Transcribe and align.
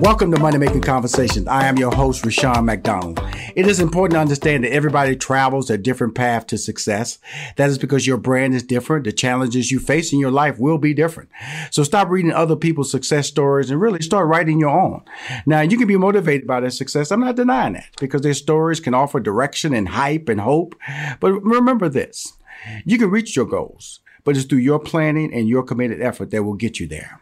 Welcome 0.00 0.32
to 0.32 0.40
Money 0.40 0.56
Making 0.56 0.80
Conversations. 0.80 1.46
I 1.46 1.66
am 1.66 1.76
your 1.76 1.94
host, 1.94 2.24
Rushion 2.24 2.64
McDonald. 2.64 3.20
It 3.54 3.66
is 3.66 3.80
important 3.80 4.14
to 4.14 4.20
understand 4.20 4.64
that 4.64 4.72
everybody 4.72 5.14
travels 5.14 5.68
a 5.68 5.76
different 5.76 6.14
path 6.14 6.46
to 6.46 6.56
success. 6.56 7.18
That 7.56 7.68
is 7.68 7.76
because 7.76 8.06
your 8.06 8.16
brand 8.16 8.54
is 8.54 8.62
different. 8.62 9.04
The 9.04 9.12
challenges 9.12 9.70
you 9.70 9.78
face 9.78 10.10
in 10.10 10.18
your 10.18 10.30
life 10.30 10.58
will 10.58 10.78
be 10.78 10.94
different. 10.94 11.28
So 11.70 11.82
stop 11.82 12.08
reading 12.08 12.32
other 12.32 12.56
people's 12.56 12.90
success 12.90 13.28
stories 13.28 13.70
and 13.70 13.78
really 13.78 14.00
start 14.00 14.26
writing 14.26 14.58
your 14.58 14.70
own. 14.70 15.02
Now, 15.44 15.60
you 15.60 15.76
can 15.76 15.86
be 15.86 15.98
motivated 15.98 16.46
by 16.46 16.60
their 16.60 16.70
success. 16.70 17.10
I'm 17.10 17.20
not 17.20 17.36
denying 17.36 17.74
that 17.74 17.90
because 18.00 18.22
their 18.22 18.32
stories 18.32 18.80
can 18.80 18.94
offer 18.94 19.20
direction 19.20 19.74
and 19.74 19.86
hype 19.86 20.30
and 20.30 20.40
hope. 20.40 20.76
But 21.20 21.34
remember 21.42 21.90
this 21.90 22.38
you 22.86 22.96
can 22.96 23.10
reach 23.10 23.36
your 23.36 23.44
goals, 23.44 24.00
but 24.24 24.34
it's 24.34 24.46
through 24.46 24.60
your 24.60 24.78
planning 24.78 25.34
and 25.34 25.46
your 25.46 25.62
committed 25.62 26.00
effort 26.00 26.30
that 26.30 26.44
will 26.44 26.54
get 26.54 26.80
you 26.80 26.86
there. 26.86 27.20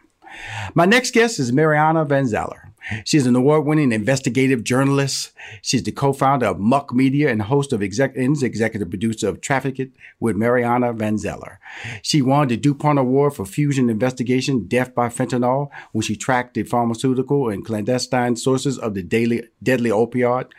My 0.73 0.85
next 0.85 1.11
guest 1.11 1.39
is 1.39 1.51
Mariana 1.51 2.05
Van 2.05 2.25
Zeller. 2.25 2.68
She's 3.05 3.27
an 3.27 3.35
award 3.35 3.65
winning 3.65 3.91
investigative 3.91 4.63
journalist. 4.63 5.31
She's 5.61 5.83
the 5.83 5.91
co 5.91 6.13
founder 6.13 6.47
of 6.47 6.59
Muck 6.59 6.93
Media 6.93 7.29
and 7.29 7.41
host 7.41 7.73
of 7.73 7.81
exec- 7.81 8.15
and 8.15 8.41
executive 8.41 8.89
producer 8.89 9.27
of 9.27 9.41
Trafficked 9.41 9.91
with 10.19 10.35
Mariana 10.35 10.93
Van 10.93 11.17
Zeller. 11.17 11.59
She 12.01 12.21
won 12.21 12.47
the 12.47 12.57
DuPont 12.57 12.99
Award 12.99 13.33
for 13.33 13.45
Fusion 13.45 13.89
Investigation 13.89 14.67
Death 14.67 14.93
by 14.95 15.09
Fentanyl 15.09 15.69
when 15.91 16.01
she 16.01 16.15
tracked 16.15 16.53
the 16.53 16.63
pharmaceutical 16.63 17.49
and 17.49 17.65
clandestine 17.65 18.35
sources 18.35 18.77
of 18.77 18.93
the 18.93 19.03
daily, 19.03 19.43
deadly 19.61 19.89
opioid. 19.89 20.51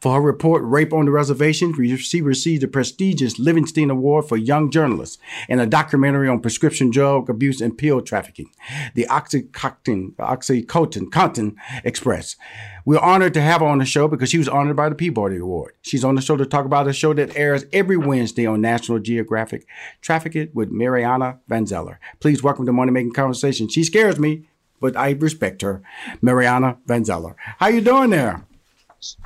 For 0.00 0.14
her 0.14 0.20
report, 0.20 0.62
Rape 0.64 0.92
on 0.92 1.06
the 1.06 1.10
Reservation, 1.10 1.74
she 1.98 2.22
received 2.22 2.62
the 2.62 2.68
prestigious 2.68 3.38
Livingston 3.38 3.90
Award 3.90 4.26
for 4.26 4.36
Young 4.36 4.70
Journalists 4.70 5.18
and 5.48 5.60
a 5.60 5.66
documentary 5.66 6.28
on 6.28 6.40
prescription 6.40 6.90
drug 6.90 7.28
abuse 7.30 7.60
and 7.60 7.76
pill 7.76 8.00
trafficking. 8.00 8.50
The 8.94 9.06
Oxycontin, 9.06 10.14
Oxycontin, 10.16 11.10
Contin 11.10 11.54
Express. 11.84 12.36
We're 12.84 12.98
honored 12.98 13.34
to 13.34 13.40
have 13.40 13.60
her 13.60 13.66
on 13.66 13.78
the 13.78 13.84
show 13.84 14.08
because 14.08 14.30
she 14.30 14.38
was 14.38 14.48
honored 14.48 14.76
by 14.76 14.88
the 14.88 14.94
Peabody 14.94 15.38
Award. 15.38 15.74
She's 15.82 16.04
on 16.04 16.14
the 16.14 16.20
show 16.20 16.36
to 16.36 16.46
talk 16.46 16.64
about 16.64 16.88
a 16.88 16.92
show 16.92 17.12
that 17.14 17.36
airs 17.36 17.64
every 17.72 17.96
Wednesday 17.96 18.46
on 18.46 18.60
National 18.60 18.98
Geographic, 18.98 19.66
Trafficked 20.00 20.54
with 20.54 20.70
Mariana 20.70 21.40
Van 21.48 21.66
Zeller. 21.66 21.98
Please 22.20 22.42
welcome 22.42 22.66
to 22.66 22.72
Money 22.72 22.92
Making 22.92 23.12
Conversation. 23.12 23.68
She 23.68 23.84
scares 23.84 24.18
me, 24.18 24.48
but 24.80 24.96
I 24.96 25.10
respect 25.12 25.62
her. 25.62 25.82
Mariana 26.22 26.78
Van 26.86 27.04
Zeller. 27.04 27.36
How 27.58 27.68
you 27.68 27.80
doing 27.80 28.10
there? 28.10 28.44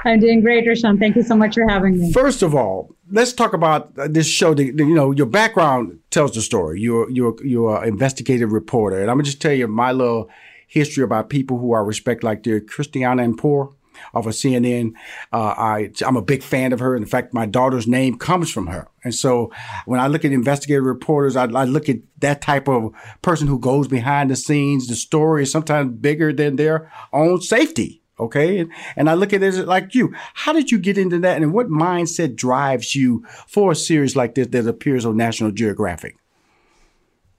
I'm 0.04 0.20
doing 0.20 0.40
great, 0.40 0.66
Rushion. 0.66 0.98
Thank 0.98 1.16
you 1.16 1.22
so 1.22 1.36
much 1.36 1.54
for 1.54 1.66
having 1.68 1.98
me. 1.98 2.12
First 2.12 2.42
of 2.42 2.54
all, 2.54 2.94
let's 3.10 3.32
talk 3.32 3.52
about 3.52 3.94
this 3.94 4.26
show. 4.26 4.52
That, 4.54 4.64
you 4.64 4.94
know, 4.94 5.12
your 5.12 5.26
background 5.26 6.00
tells 6.10 6.32
the 6.32 6.42
story. 6.42 6.80
You're 6.80 7.08
you're 7.10 7.36
you're 7.44 7.82
an 7.82 7.88
investigative 7.88 8.52
reporter, 8.52 9.00
and 9.00 9.10
I'm 9.10 9.16
gonna 9.16 9.24
just 9.24 9.40
tell 9.40 9.52
you 9.52 9.68
my 9.68 9.92
little 9.92 10.28
history 10.70 11.02
about 11.02 11.28
people 11.28 11.58
who 11.58 11.74
I 11.74 11.80
respect, 11.80 12.22
like 12.22 12.44
the 12.44 12.60
Christiane 12.60 13.18
Amanpour 13.18 13.74
of 14.14 14.26
a 14.26 14.30
CNN. 14.30 14.92
Uh, 15.32 15.54
I, 15.56 15.90
I'm 16.06 16.16
a 16.16 16.22
big 16.22 16.42
fan 16.42 16.72
of 16.72 16.78
her. 16.78 16.96
In 16.96 17.04
fact, 17.04 17.34
my 17.34 17.44
daughter's 17.44 17.86
name 17.86 18.16
comes 18.16 18.50
from 18.50 18.68
her. 18.68 18.88
And 19.04 19.14
so 19.14 19.52
when 19.84 20.00
I 20.00 20.06
look 20.06 20.24
at 20.24 20.32
investigative 20.32 20.84
reporters, 20.84 21.36
I, 21.36 21.44
I, 21.44 21.64
look 21.64 21.88
at 21.88 21.96
that 22.20 22.40
type 22.40 22.68
of 22.68 22.92
person 23.20 23.48
who 23.48 23.58
goes 23.58 23.88
behind 23.88 24.30
the 24.30 24.36
scenes. 24.36 24.86
The 24.86 24.94
story 24.94 25.42
is 25.42 25.52
sometimes 25.52 25.98
bigger 25.98 26.32
than 26.32 26.56
their 26.56 26.90
own 27.12 27.40
safety. 27.40 28.00
Okay. 28.18 28.58
And, 28.58 28.70
and 28.96 29.10
I 29.10 29.14
look 29.14 29.32
at 29.32 29.42
it 29.42 29.66
like 29.66 29.94
you. 29.94 30.14
How 30.34 30.52
did 30.52 30.70
you 30.70 30.78
get 30.78 30.98
into 30.98 31.18
that? 31.20 31.42
And 31.42 31.52
what 31.52 31.68
mindset 31.68 32.36
drives 32.36 32.94
you 32.94 33.26
for 33.48 33.72
a 33.72 33.76
series 33.76 34.14
like 34.14 34.34
this 34.34 34.46
that 34.48 34.68
appears 34.68 35.04
on 35.04 35.16
National 35.16 35.50
Geographic? 35.50 36.19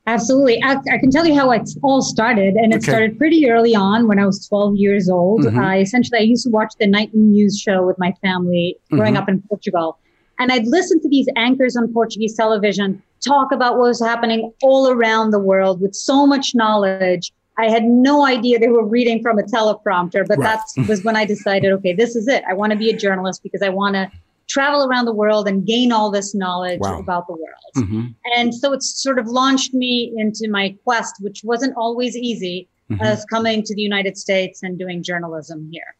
Absolutely. 0.07 0.61
I, 0.63 0.77
I, 0.91 0.97
can 0.97 1.11
tell 1.11 1.27
you 1.27 1.35
how 1.35 1.51
it 1.51 1.69
all 1.83 2.01
started. 2.01 2.55
And 2.55 2.73
it 2.73 2.77
okay. 2.77 2.91
started 2.91 3.17
pretty 3.17 3.49
early 3.49 3.75
on 3.75 4.07
when 4.07 4.17
I 4.17 4.25
was 4.25 4.47
12 4.47 4.75
years 4.75 5.09
old. 5.09 5.41
Mm-hmm. 5.41 5.59
I 5.59 5.79
essentially, 5.79 6.19
I 6.19 6.23
used 6.23 6.43
to 6.45 6.49
watch 6.49 6.73
the 6.79 6.87
nightly 6.87 7.19
news 7.19 7.59
show 7.59 7.85
with 7.85 7.99
my 7.99 8.11
family 8.21 8.77
growing 8.89 9.13
mm-hmm. 9.13 9.21
up 9.21 9.29
in 9.29 9.41
Portugal. 9.43 9.99
And 10.39 10.51
I'd 10.51 10.65
listen 10.65 10.99
to 11.01 11.09
these 11.09 11.27
anchors 11.35 11.77
on 11.77 11.93
Portuguese 11.93 12.35
television 12.35 13.01
talk 13.23 13.51
about 13.51 13.77
what 13.77 13.89
was 13.89 14.01
happening 14.01 14.51
all 14.63 14.89
around 14.89 15.29
the 15.29 15.39
world 15.39 15.79
with 15.81 15.93
so 15.93 16.25
much 16.25 16.55
knowledge. 16.55 17.31
I 17.59 17.69
had 17.69 17.83
no 17.83 18.25
idea 18.25 18.57
they 18.57 18.67
were 18.67 18.85
reading 18.85 19.21
from 19.21 19.37
a 19.37 19.43
teleprompter, 19.43 20.27
but 20.27 20.39
right. 20.39 20.59
that 20.75 20.87
was 20.87 21.03
when 21.03 21.15
I 21.15 21.25
decided, 21.25 21.71
okay, 21.73 21.93
this 21.93 22.15
is 22.15 22.27
it. 22.27 22.43
I 22.49 22.53
want 22.53 22.71
to 22.71 22.77
be 22.77 22.89
a 22.89 22.97
journalist 22.97 23.43
because 23.43 23.61
I 23.61 23.69
want 23.69 23.93
to 23.95 24.09
travel 24.51 24.85
around 24.87 25.05
the 25.05 25.13
world 25.13 25.47
and 25.47 25.65
gain 25.65 25.91
all 25.91 26.11
this 26.11 26.35
knowledge 26.35 26.79
wow. 26.81 26.99
about 26.99 27.25
the 27.27 27.33
world. 27.33 27.73
Mm-hmm. 27.77 28.07
And 28.37 28.53
so 28.53 28.73
it's 28.73 29.01
sort 29.01 29.17
of 29.17 29.27
launched 29.27 29.73
me 29.73 30.13
into 30.17 30.49
my 30.49 30.75
quest, 30.83 31.15
which 31.19 31.41
wasn't 31.43 31.73
always 31.77 32.15
easy, 32.17 32.67
mm-hmm. 32.89 33.01
as 33.01 33.23
coming 33.25 33.63
to 33.63 33.73
the 33.73 33.81
United 33.81 34.17
States 34.17 34.61
and 34.61 34.77
doing 34.77 35.03
journalism 35.03 35.69
here. 35.71 35.95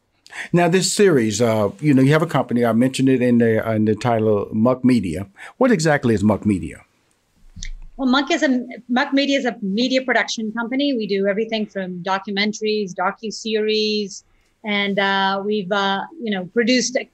Now, 0.54 0.68
this 0.68 0.92
series, 0.92 1.42
uh, 1.42 1.70
you 1.80 1.94
know, 1.94 2.02
you 2.02 2.14
have 2.14 2.22
a 2.22 2.28
company. 2.28 2.66
I 2.66 2.74
mentioned 2.74 3.10
it 3.10 3.22
in 3.22 3.40
the 3.40 3.52
in 3.72 3.86
the 3.86 3.96
title, 3.96 4.48
Muck 4.54 4.84
Media. 4.84 5.28
What 5.58 5.72
exactly 5.72 6.14
is 6.14 6.24
Muck 6.24 6.46
Media? 6.46 6.78
Well, 7.98 8.10
Muck 8.10 8.32
is 8.32 8.42
a 8.42 8.66
Muck 8.88 9.14
Media 9.14 9.38
is 9.38 9.46
a 9.46 9.58
media 9.62 10.02
production 10.02 10.52
company. 10.54 10.94
We 10.94 11.06
do 11.06 11.28
everything 11.28 11.66
from 11.66 12.02
documentaries, 12.04 12.94
docu 12.94 13.32
series, 13.32 14.24
and 14.64 15.00
uh, 15.00 15.42
we've 15.46 15.72
uh, 15.72 16.02
you 16.22 16.32
know 16.32 16.46
produced 16.54 16.98
a, 16.98 17.10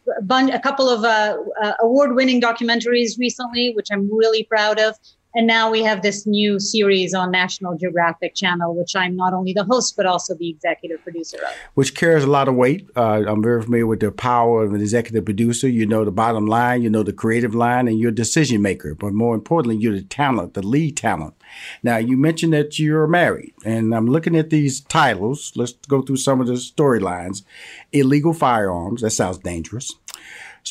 a 0.54 0.60
couple 0.60 0.90
of 0.90 1.04
uh, 1.04 1.38
uh, 1.62 1.74
award-winning 1.82 2.42
documentaries 2.42 3.18
recently, 3.18 3.74
which 3.76 3.88
I'm 3.92 4.10
really 4.16 4.44
proud 4.44 4.80
of. 4.80 4.96
And 5.38 5.46
now 5.46 5.70
we 5.70 5.84
have 5.84 6.02
this 6.02 6.26
new 6.26 6.60
series 6.60 7.14
on 7.14 7.30
National 7.30 7.78
Geographic 7.78 8.34
Channel, 8.34 8.76
which 8.76 8.96
I'm 8.96 9.16
not 9.16 9.34
only 9.34 9.54
the 9.54 9.66
host, 9.66 9.96
but 9.96 10.08
also 10.08 10.34
the 10.34 10.50
executive 10.50 11.00
producer 11.04 11.38
of. 11.38 11.54
Which 11.76 11.94
carries 11.94 12.24
a 12.24 12.28
lot 12.28 12.48
of 12.48 12.56
weight. 12.56 12.90
Uh, 12.96 13.24
I'm 13.28 13.44
very 13.44 13.62
familiar 13.62 13.86
with 13.86 14.00
the 14.00 14.12
power 14.12 14.64
of 14.64 14.74
an 14.74 14.82
executive 14.82 15.26
producer. 15.26 15.70
You 15.70 15.86
know 15.86 16.04
the 16.04 16.12
bottom 16.12 16.48
line, 16.48 16.82
you 16.82 16.90
know 16.90 17.04
the 17.04 17.14
creative 17.14 17.54
line, 17.54 17.88
and 17.88 18.00
you're 18.00 18.10
a 18.10 18.16
decision 18.16 18.64
maker. 18.64 18.96
But 18.96 19.14
more 19.14 19.36
importantly, 19.36 19.78
you're 19.78 19.94
the 19.94 20.02
talent, 20.02 20.56
the 20.56 20.66
lead 20.66 20.98
talent. 20.98 21.36
Now, 21.84 21.98
you 21.98 22.18
mentioned 22.18 22.54
that 22.54 22.80
you're 22.80 23.06
married, 23.06 23.54
and 23.64 23.94
I'm 23.94 24.08
looking 24.08 24.36
at 24.36 24.50
these 24.50 24.82
titles. 24.82 25.52
Let's 25.56 25.74
go 25.88 26.02
through 26.02 26.18
some 26.18 26.42
of 26.42 26.48
the 26.48 26.54
storylines. 26.54 27.44
Illegal 27.92 28.34
firearms, 28.34 29.04
that 29.04 29.12
sounds 29.12 29.38
dangerous 29.38 29.94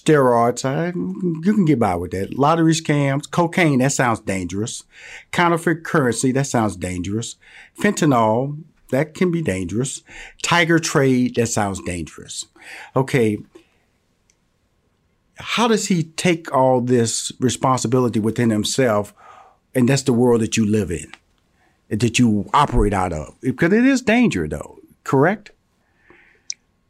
steroids, 0.00 0.64
I, 0.64 0.88
you 0.88 1.54
can 1.54 1.64
get 1.64 1.78
by 1.78 1.94
with 1.96 2.10
that. 2.12 2.38
Lottery 2.38 2.72
scams, 2.72 3.30
cocaine, 3.30 3.78
that 3.78 3.92
sounds 3.92 4.20
dangerous. 4.20 4.84
Counterfeit 5.32 5.84
currency, 5.84 6.32
that 6.32 6.46
sounds 6.46 6.76
dangerous. 6.76 7.36
Fentanyl, 7.78 8.62
that 8.90 9.14
can 9.14 9.30
be 9.30 9.42
dangerous. 9.42 10.02
Tiger 10.42 10.78
trade, 10.78 11.34
that 11.36 11.48
sounds 11.48 11.80
dangerous. 11.82 12.46
Okay. 12.94 13.38
How 15.38 15.68
does 15.68 15.88
he 15.88 16.04
take 16.04 16.52
all 16.54 16.80
this 16.80 17.32
responsibility 17.40 18.20
within 18.20 18.50
himself? 18.50 19.12
And 19.74 19.88
that's 19.88 20.02
the 20.02 20.12
world 20.12 20.40
that 20.40 20.56
you 20.56 20.64
live 20.64 20.90
in, 20.90 21.12
that 21.88 22.18
you 22.18 22.48
operate 22.54 22.94
out 22.94 23.12
of. 23.12 23.38
Because 23.40 23.72
it 23.72 23.84
is 23.84 24.00
danger, 24.00 24.48
though, 24.48 24.78
correct? 25.04 25.50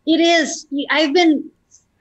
It 0.06 0.20
is. 0.20 0.66
I've 0.90 1.12
been 1.12 1.50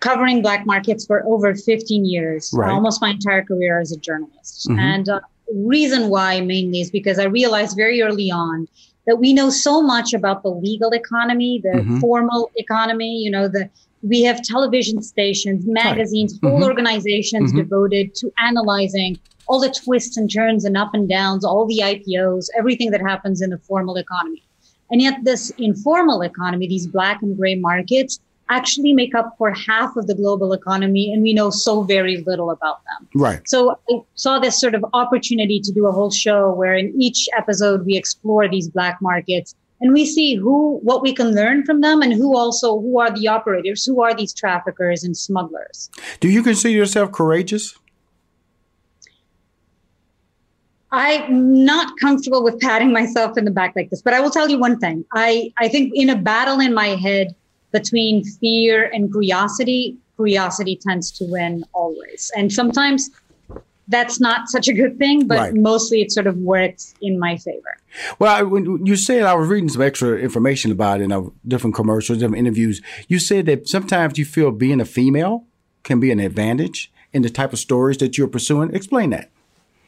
covering 0.05 0.43
black 0.43 0.67
markets 0.67 1.03
for 1.03 1.25
over 1.25 1.55
15 1.55 2.05
years, 2.05 2.51
right. 2.53 2.71
almost 2.71 3.01
my 3.01 3.09
entire 3.09 3.43
career 3.43 3.79
as 3.79 3.91
a 3.91 3.97
journalist. 3.97 4.67
Mm-hmm. 4.69 4.79
And 4.79 5.09
uh, 5.09 5.19
reason 5.55 6.09
why 6.09 6.41
mainly 6.41 6.81
is 6.81 6.91
because 6.91 7.17
I 7.17 7.23
realized 7.23 7.75
very 7.75 8.03
early 8.03 8.29
on 8.29 8.67
that 9.07 9.17
we 9.17 9.33
know 9.33 9.49
so 9.49 9.81
much 9.81 10.13
about 10.13 10.43
the 10.43 10.49
legal 10.49 10.91
economy, 10.91 11.59
the 11.63 11.79
mm-hmm. 11.79 11.99
formal 11.99 12.51
economy, 12.55 13.17
you 13.17 13.31
know, 13.31 13.47
the 13.47 13.67
we 14.03 14.21
have 14.21 14.43
television 14.43 15.01
stations, 15.01 15.65
magazines, 15.65 16.33
right. 16.33 16.49
whole 16.49 16.59
mm-hmm. 16.59 16.69
organizations 16.69 17.49
mm-hmm. 17.49 17.61
devoted 17.61 18.13
to 18.13 18.31
analyzing 18.37 19.17
all 19.47 19.59
the 19.59 19.71
twists 19.71 20.17
and 20.17 20.31
turns 20.31 20.65
and 20.65 20.77
up 20.77 20.93
and 20.93 21.09
downs, 21.09 21.43
all 21.43 21.65
the 21.65 21.79
IPOs, 21.79 22.47
everything 22.55 22.91
that 22.91 23.01
happens 23.01 23.41
in 23.41 23.49
the 23.49 23.57
formal 23.57 23.97
economy. 23.97 24.43
And 24.91 25.01
yet 25.01 25.23
this 25.23 25.49
informal 25.57 26.21
economy, 26.21 26.67
these 26.67 26.85
black 26.85 27.23
and 27.23 27.35
gray 27.35 27.55
markets, 27.55 28.19
actually 28.49 28.93
make 28.93 29.15
up 29.15 29.35
for 29.37 29.51
half 29.51 29.95
of 29.95 30.07
the 30.07 30.15
global 30.15 30.53
economy 30.53 31.11
and 31.11 31.23
we 31.23 31.33
know 31.33 31.49
so 31.49 31.83
very 31.83 32.23
little 32.25 32.51
about 32.51 32.79
them. 32.85 33.07
Right. 33.15 33.47
So 33.47 33.79
I 33.89 34.01
saw 34.15 34.39
this 34.39 34.59
sort 34.59 34.75
of 34.75 34.85
opportunity 34.93 35.59
to 35.59 35.71
do 35.71 35.87
a 35.87 35.91
whole 35.91 36.11
show 36.11 36.51
where 36.53 36.75
in 36.75 36.93
each 36.99 37.27
episode 37.37 37.85
we 37.85 37.97
explore 37.97 38.47
these 38.47 38.69
black 38.69 39.01
markets 39.01 39.55
and 39.81 39.93
we 39.93 40.05
see 40.05 40.35
who 40.35 40.79
what 40.83 41.01
we 41.01 41.13
can 41.13 41.33
learn 41.33 41.65
from 41.65 41.81
them 41.81 42.01
and 42.01 42.13
who 42.13 42.37
also 42.37 42.79
who 42.79 42.99
are 42.99 43.11
the 43.11 43.27
operators, 43.27 43.85
who 43.85 44.01
are 44.01 44.13
these 44.13 44.33
traffickers 44.33 45.03
and 45.03 45.17
smugglers. 45.17 45.89
Do 46.19 46.29
you 46.29 46.43
consider 46.43 46.73
yourself 46.73 47.11
courageous? 47.11 47.77
I'm 50.91 51.65
not 51.65 51.99
comfortable 51.99 52.41
with 52.41 52.57
patting 52.61 52.93
myself 52.93 53.37
in 53.37 53.43
the 53.43 53.51
back 53.51 53.73
like 53.75 53.89
this, 53.89 54.01
but 54.01 54.13
I 54.13 54.21
will 54.21 54.31
tell 54.31 54.49
you 54.49 54.57
one 54.57 54.79
thing. 54.79 55.03
I, 55.13 55.51
I 55.57 55.67
think 55.67 55.91
in 55.93 56.09
a 56.09 56.15
battle 56.15 56.61
in 56.61 56.73
my 56.73 56.87
head, 56.87 57.35
between 57.75 58.23
fear 58.23 58.89
and 58.93 59.11
curiosity, 59.11 59.97
curiosity 60.15 60.79
tends 60.81 61.11
to 61.11 61.25
win 61.25 61.61
always. 61.73 62.31
And 62.37 62.49
sometimes 62.49 63.09
that's 63.89 64.21
not 64.21 64.47
such 64.47 64.69
a 64.69 64.73
good 64.73 64.97
thing, 64.97 65.27
but 65.27 65.37
right. 65.37 65.53
mostly 65.53 66.01
it 66.01 66.09
sort 66.09 66.25
of 66.25 66.37
works 66.37 66.93
in 67.01 67.19
my 67.19 67.35
favor. 67.35 67.77
Well, 68.17 68.47
when 68.47 68.85
you 68.85 68.95
said 68.95 69.23
I 69.23 69.33
was 69.33 69.49
reading 69.49 69.67
some 69.67 69.81
extra 69.81 70.17
information 70.17 70.71
about 70.71 71.01
it 71.01 71.11
in 71.11 71.31
different 71.45 71.75
commercials, 71.75 72.19
different 72.19 72.39
interviews, 72.39 72.81
you 73.09 73.19
said 73.19 73.45
that 73.47 73.67
sometimes 73.67 74.17
you 74.17 74.23
feel 74.23 74.51
being 74.51 74.79
a 74.79 74.85
female 74.85 75.43
can 75.83 75.99
be 75.99 76.11
an 76.11 76.21
advantage 76.21 76.93
in 77.11 77.23
the 77.23 77.29
type 77.29 77.51
of 77.51 77.59
stories 77.59 77.97
that 77.97 78.17
you're 78.17 78.29
pursuing. 78.29 78.73
Explain 78.73 79.09
that. 79.09 79.31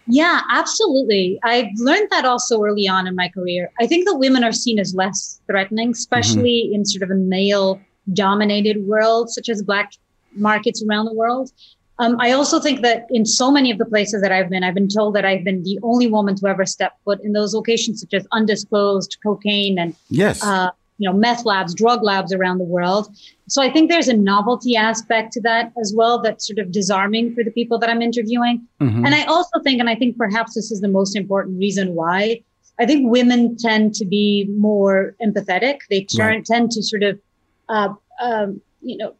Yeah, 0.07 0.41
absolutely. 0.49 1.39
I 1.43 1.71
learned 1.75 2.09
that 2.11 2.25
also 2.25 2.63
early 2.63 2.87
on 2.87 3.07
in 3.07 3.15
my 3.15 3.29
career. 3.29 3.71
I 3.79 3.87
think 3.87 4.05
that 4.07 4.15
women 4.15 4.43
are 4.43 4.53
seen 4.53 4.79
as 4.79 4.95
less 4.95 5.41
threatening, 5.47 5.91
especially 5.91 6.65
mm-hmm. 6.65 6.75
in 6.75 6.85
sort 6.85 7.03
of 7.03 7.11
a 7.11 7.15
male 7.15 7.81
dominated 8.13 8.85
world, 8.87 9.29
such 9.29 9.49
as 9.49 9.61
black 9.61 9.91
markets 10.33 10.83
around 10.87 11.05
the 11.05 11.13
world. 11.13 11.51
Um, 11.99 12.15
I 12.19 12.31
also 12.31 12.59
think 12.59 12.81
that 12.83 13.07
in 13.09 13.25
so 13.25 13.51
many 13.51 13.71
of 13.71 13.79
the 13.79 13.85
places 13.85 14.21
that 14.21 14.31
I've 14.31 14.49
been, 14.49 14.63
I've 14.63 14.75
been 14.75 14.87
told 14.87 15.15
that 15.15 15.25
I've 15.25 15.43
been 15.43 15.63
the 15.63 15.79
only 15.81 16.07
woman 16.07 16.35
to 16.35 16.47
ever 16.47 16.65
step 16.65 16.93
foot 17.03 17.19
in 17.23 17.33
those 17.33 17.55
locations, 17.55 18.01
such 18.01 18.13
as 18.13 18.27
undisclosed 18.31 19.17
cocaine 19.23 19.79
and 19.79 19.95
yes. 20.09 20.43
Uh, 20.43 20.69
you 20.97 21.09
know, 21.09 21.15
meth 21.15 21.45
labs, 21.45 21.73
drug 21.73 22.03
labs 22.03 22.33
around 22.33 22.57
the 22.57 22.63
world. 22.63 23.15
So 23.47 23.61
I 23.61 23.71
think 23.71 23.89
there's 23.89 24.07
a 24.07 24.17
novelty 24.17 24.75
aspect 24.75 25.31
to 25.33 25.41
that 25.41 25.71
as 25.79 25.93
well 25.95 26.21
that's 26.21 26.47
sort 26.47 26.59
of 26.59 26.71
disarming 26.71 27.35
for 27.35 27.43
the 27.43 27.51
people 27.51 27.77
that 27.79 27.89
I'm 27.89 28.01
interviewing. 28.01 28.67
Mm-hmm. 28.81 29.05
And 29.05 29.13
I 29.13 29.23
also 29.25 29.59
think, 29.63 29.79
and 29.79 29.89
I 29.89 29.95
think 29.95 30.17
perhaps 30.17 30.55
this 30.55 30.71
is 30.71 30.81
the 30.81 30.87
most 30.87 31.15
important 31.15 31.59
reason 31.59 31.93
why, 31.93 32.41
I 32.79 32.85
think 32.85 33.11
women 33.11 33.55
tend 33.57 33.95
to 33.95 34.05
be 34.05 34.47
more 34.57 35.15
empathetic. 35.23 35.79
They 35.89 36.03
turn, 36.03 36.35
right. 36.35 36.45
tend 36.45 36.71
to 36.71 36.83
sort 36.83 37.03
of, 37.03 37.19
uh, 37.69 37.93
um, 38.21 38.61
you 38.81 38.97
know, 38.97 39.15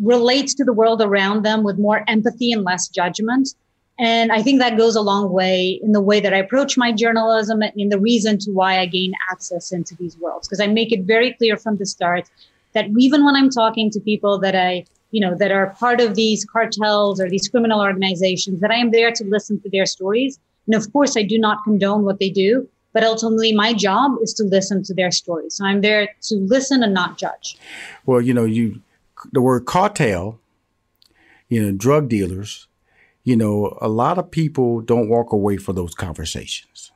relate 0.00 0.48
to 0.48 0.64
the 0.64 0.72
world 0.72 1.02
around 1.02 1.44
them 1.44 1.62
with 1.62 1.78
more 1.78 2.04
empathy 2.08 2.52
and 2.52 2.64
less 2.64 2.88
judgment. 2.88 3.50
And 3.98 4.32
I 4.32 4.42
think 4.42 4.58
that 4.58 4.78
goes 4.78 4.96
a 4.96 5.02
long 5.02 5.30
way 5.30 5.78
in 5.82 5.92
the 5.92 6.00
way 6.00 6.18
that 6.18 6.32
I 6.32 6.38
approach 6.38 6.76
my 6.76 6.92
journalism 6.92 7.62
and 7.62 7.72
in 7.76 7.90
the 7.90 8.00
reason 8.00 8.38
to 8.38 8.50
why 8.50 8.78
I 8.78 8.86
gain 8.86 9.12
access 9.30 9.70
into 9.70 9.94
these 9.96 10.16
worlds. 10.16 10.48
Because 10.48 10.60
I 10.60 10.66
make 10.66 10.92
it 10.92 11.04
very 11.04 11.34
clear 11.34 11.56
from 11.56 11.76
the 11.76 11.86
start 11.86 12.28
that 12.72 12.86
even 12.98 13.24
when 13.24 13.36
I'm 13.36 13.50
talking 13.50 13.90
to 13.90 14.00
people 14.00 14.38
that 14.38 14.56
I, 14.56 14.86
you 15.10 15.20
know, 15.20 15.34
that 15.36 15.52
are 15.52 15.74
part 15.78 16.00
of 16.00 16.14
these 16.14 16.44
cartels 16.44 17.20
or 17.20 17.28
these 17.28 17.48
criminal 17.48 17.80
organizations, 17.80 18.60
that 18.60 18.70
I 18.70 18.76
am 18.76 18.90
there 18.92 19.12
to 19.12 19.24
listen 19.24 19.60
to 19.60 19.68
their 19.68 19.86
stories. 19.86 20.38
And 20.66 20.74
of 20.74 20.90
course, 20.92 21.16
I 21.16 21.22
do 21.22 21.38
not 21.38 21.58
condone 21.64 22.04
what 22.04 22.18
they 22.18 22.30
do, 22.30 22.66
but 22.92 23.04
ultimately 23.04 23.52
my 23.52 23.74
job 23.74 24.12
is 24.22 24.32
to 24.34 24.44
listen 24.44 24.82
to 24.84 24.94
their 24.94 25.10
stories. 25.10 25.56
So 25.56 25.66
I'm 25.66 25.82
there 25.82 26.08
to 26.22 26.36
listen 26.36 26.82
and 26.82 26.94
not 26.94 27.18
judge. 27.18 27.58
Well, 28.06 28.22
you 28.22 28.32
know, 28.32 28.46
you, 28.46 28.80
the 29.32 29.42
word 29.42 29.66
cartel, 29.66 30.40
you 31.48 31.62
know, 31.62 31.72
drug 31.72 32.08
dealers, 32.08 32.68
you 33.24 33.36
know, 33.36 33.76
a 33.80 33.88
lot 33.88 34.18
of 34.18 34.30
people 34.30 34.80
don't 34.80 35.08
walk 35.08 35.32
away 35.32 35.56
for 35.56 35.72
those 35.72 35.94
conversations. 35.94 36.90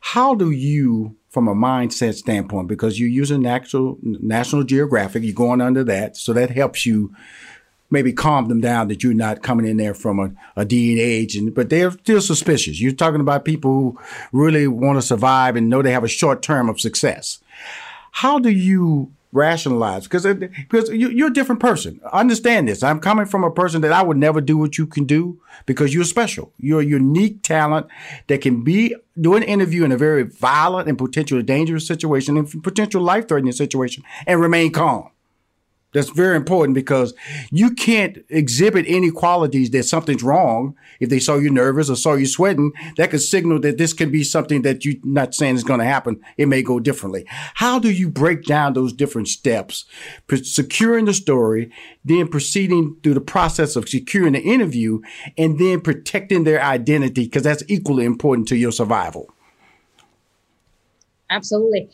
How 0.00 0.34
do 0.34 0.50
you, 0.50 1.16
from 1.28 1.48
a 1.48 1.54
mindset 1.54 2.14
standpoint, 2.14 2.68
because 2.68 2.98
you're 2.98 3.08
using 3.08 3.42
National, 3.42 3.98
National 4.02 4.64
Geographic, 4.64 5.22
you're 5.22 5.34
going 5.34 5.60
under 5.60 5.84
that, 5.84 6.16
so 6.16 6.32
that 6.32 6.50
helps 6.50 6.86
you 6.86 7.14
maybe 7.90 8.12
calm 8.12 8.48
them 8.48 8.60
down 8.60 8.88
that 8.88 9.02
you're 9.02 9.14
not 9.14 9.42
coming 9.42 9.66
in 9.66 9.76
there 9.76 9.94
from 9.94 10.18
a, 10.18 10.32
a 10.56 10.64
DEA 10.64 11.00
agent, 11.00 11.54
but 11.54 11.70
they're 11.70 11.90
still 11.90 12.20
suspicious. 12.20 12.80
You're 12.80 12.92
talking 12.92 13.20
about 13.20 13.44
people 13.44 13.70
who 13.70 13.98
really 14.32 14.66
want 14.66 14.98
to 14.98 15.02
survive 15.02 15.54
and 15.54 15.68
know 15.68 15.82
they 15.82 15.92
have 15.92 16.04
a 16.04 16.08
short 16.08 16.42
term 16.42 16.68
of 16.68 16.80
success. 16.80 17.38
How 18.10 18.38
do 18.38 18.50
you 18.50 19.12
rationalize 19.34 20.04
because 20.04 20.24
because 20.24 20.88
you, 20.90 21.24
are 21.24 21.28
a 21.28 21.32
different 21.32 21.60
person. 21.60 22.00
Understand 22.12 22.68
this. 22.68 22.82
I'm 22.82 23.00
coming 23.00 23.26
from 23.26 23.44
a 23.44 23.50
person 23.50 23.82
that 23.82 23.92
I 23.92 24.02
would 24.02 24.16
never 24.16 24.40
do 24.40 24.56
what 24.56 24.78
you 24.78 24.86
can 24.86 25.04
do 25.04 25.40
because 25.66 25.92
you're 25.92 26.04
special. 26.04 26.52
You're 26.58 26.80
a 26.80 26.84
unique 26.84 27.42
talent 27.42 27.88
that 28.28 28.40
can 28.40 28.62
be 28.62 28.94
do 29.20 29.34
an 29.34 29.42
interview 29.42 29.84
in 29.84 29.92
a 29.92 29.96
very 29.96 30.22
violent 30.22 30.88
and 30.88 30.96
potentially 30.96 31.42
dangerous 31.42 31.86
situation 31.86 32.36
and 32.36 32.62
potential 32.62 33.02
life 33.02 33.28
threatening 33.28 33.52
situation 33.52 34.04
and 34.26 34.40
remain 34.40 34.72
calm. 34.72 35.10
That's 35.94 36.10
very 36.10 36.36
important 36.36 36.74
because 36.74 37.14
you 37.52 37.70
can't 37.70 38.18
exhibit 38.28 38.84
any 38.88 39.12
qualities 39.12 39.70
that 39.70 39.84
something's 39.84 40.24
wrong. 40.24 40.74
If 40.98 41.08
they 41.08 41.20
saw 41.20 41.36
you 41.36 41.50
nervous 41.50 41.88
or 41.88 41.94
saw 41.94 42.14
you 42.14 42.26
sweating, 42.26 42.72
that 42.96 43.12
could 43.12 43.22
signal 43.22 43.60
that 43.60 43.78
this 43.78 43.92
can 43.92 44.10
be 44.10 44.24
something 44.24 44.62
that 44.62 44.84
you're 44.84 44.96
not 45.04 45.36
saying 45.36 45.54
is 45.54 45.62
going 45.62 45.78
to 45.78 45.86
happen. 45.86 46.20
It 46.36 46.46
may 46.46 46.62
go 46.62 46.80
differently. 46.80 47.24
How 47.28 47.78
do 47.78 47.90
you 47.90 48.10
break 48.10 48.42
down 48.42 48.72
those 48.72 48.92
different 48.92 49.28
steps? 49.28 49.84
Securing 50.42 51.04
the 51.04 51.14
story, 51.14 51.70
then 52.04 52.26
proceeding 52.26 52.96
through 53.04 53.14
the 53.14 53.20
process 53.20 53.76
of 53.76 53.88
securing 53.88 54.32
the 54.32 54.42
interview 54.42 55.00
and 55.38 55.60
then 55.60 55.80
protecting 55.80 56.42
their 56.42 56.60
identity 56.60 57.24
because 57.24 57.44
that's 57.44 57.62
equally 57.68 58.04
important 58.04 58.48
to 58.48 58.56
your 58.56 58.72
survival. 58.72 59.32
Absolutely 61.30 61.88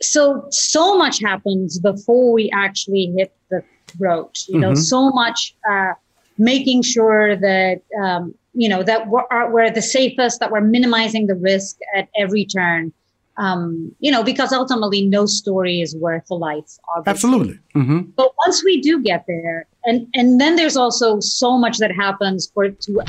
so 0.00 0.46
so 0.50 0.96
much 0.96 1.20
happens 1.20 1.78
before 1.78 2.32
we 2.32 2.50
actually 2.52 3.12
hit 3.16 3.32
the 3.50 3.62
road 3.98 4.30
you 4.48 4.58
know 4.58 4.72
mm-hmm. 4.72 4.80
so 4.80 5.10
much 5.10 5.54
uh, 5.70 5.92
making 6.38 6.82
sure 6.82 7.36
that 7.36 7.82
um, 8.02 8.34
you 8.54 8.68
know 8.68 8.82
that 8.82 9.08
we're, 9.08 9.50
we're 9.50 9.70
the 9.70 9.82
safest 9.82 10.40
that 10.40 10.50
we're 10.50 10.60
minimizing 10.60 11.26
the 11.26 11.34
risk 11.34 11.76
at 11.96 12.08
every 12.16 12.44
turn 12.44 12.92
um, 13.36 13.94
you 14.00 14.10
know 14.10 14.22
because 14.22 14.52
ultimately 14.52 15.04
no 15.04 15.26
story 15.26 15.80
is 15.80 15.94
worth 15.96 16.28
a 16.30 16.34
life 16.34 16.70
obviously. 16.96 17.10
absolutely 17.10 17.58
mm-hmm. 17.74 18.00
but 18.16 18.32
once 18.46 18.64
we 18.64 18.80
do 18.80 19.02
get 19.02 19.24
there 19.26 19.66
and 19.84 20.06
and 20.14 20.40
then 20.40 20.56
there's 20.56 20.76
also 20.76 21.20
so 21.20 21.58
much 21.58 21.78
that 21.78 21.92
happens 21.92 22.50
for 22.54 22.70
to 22.70 23.02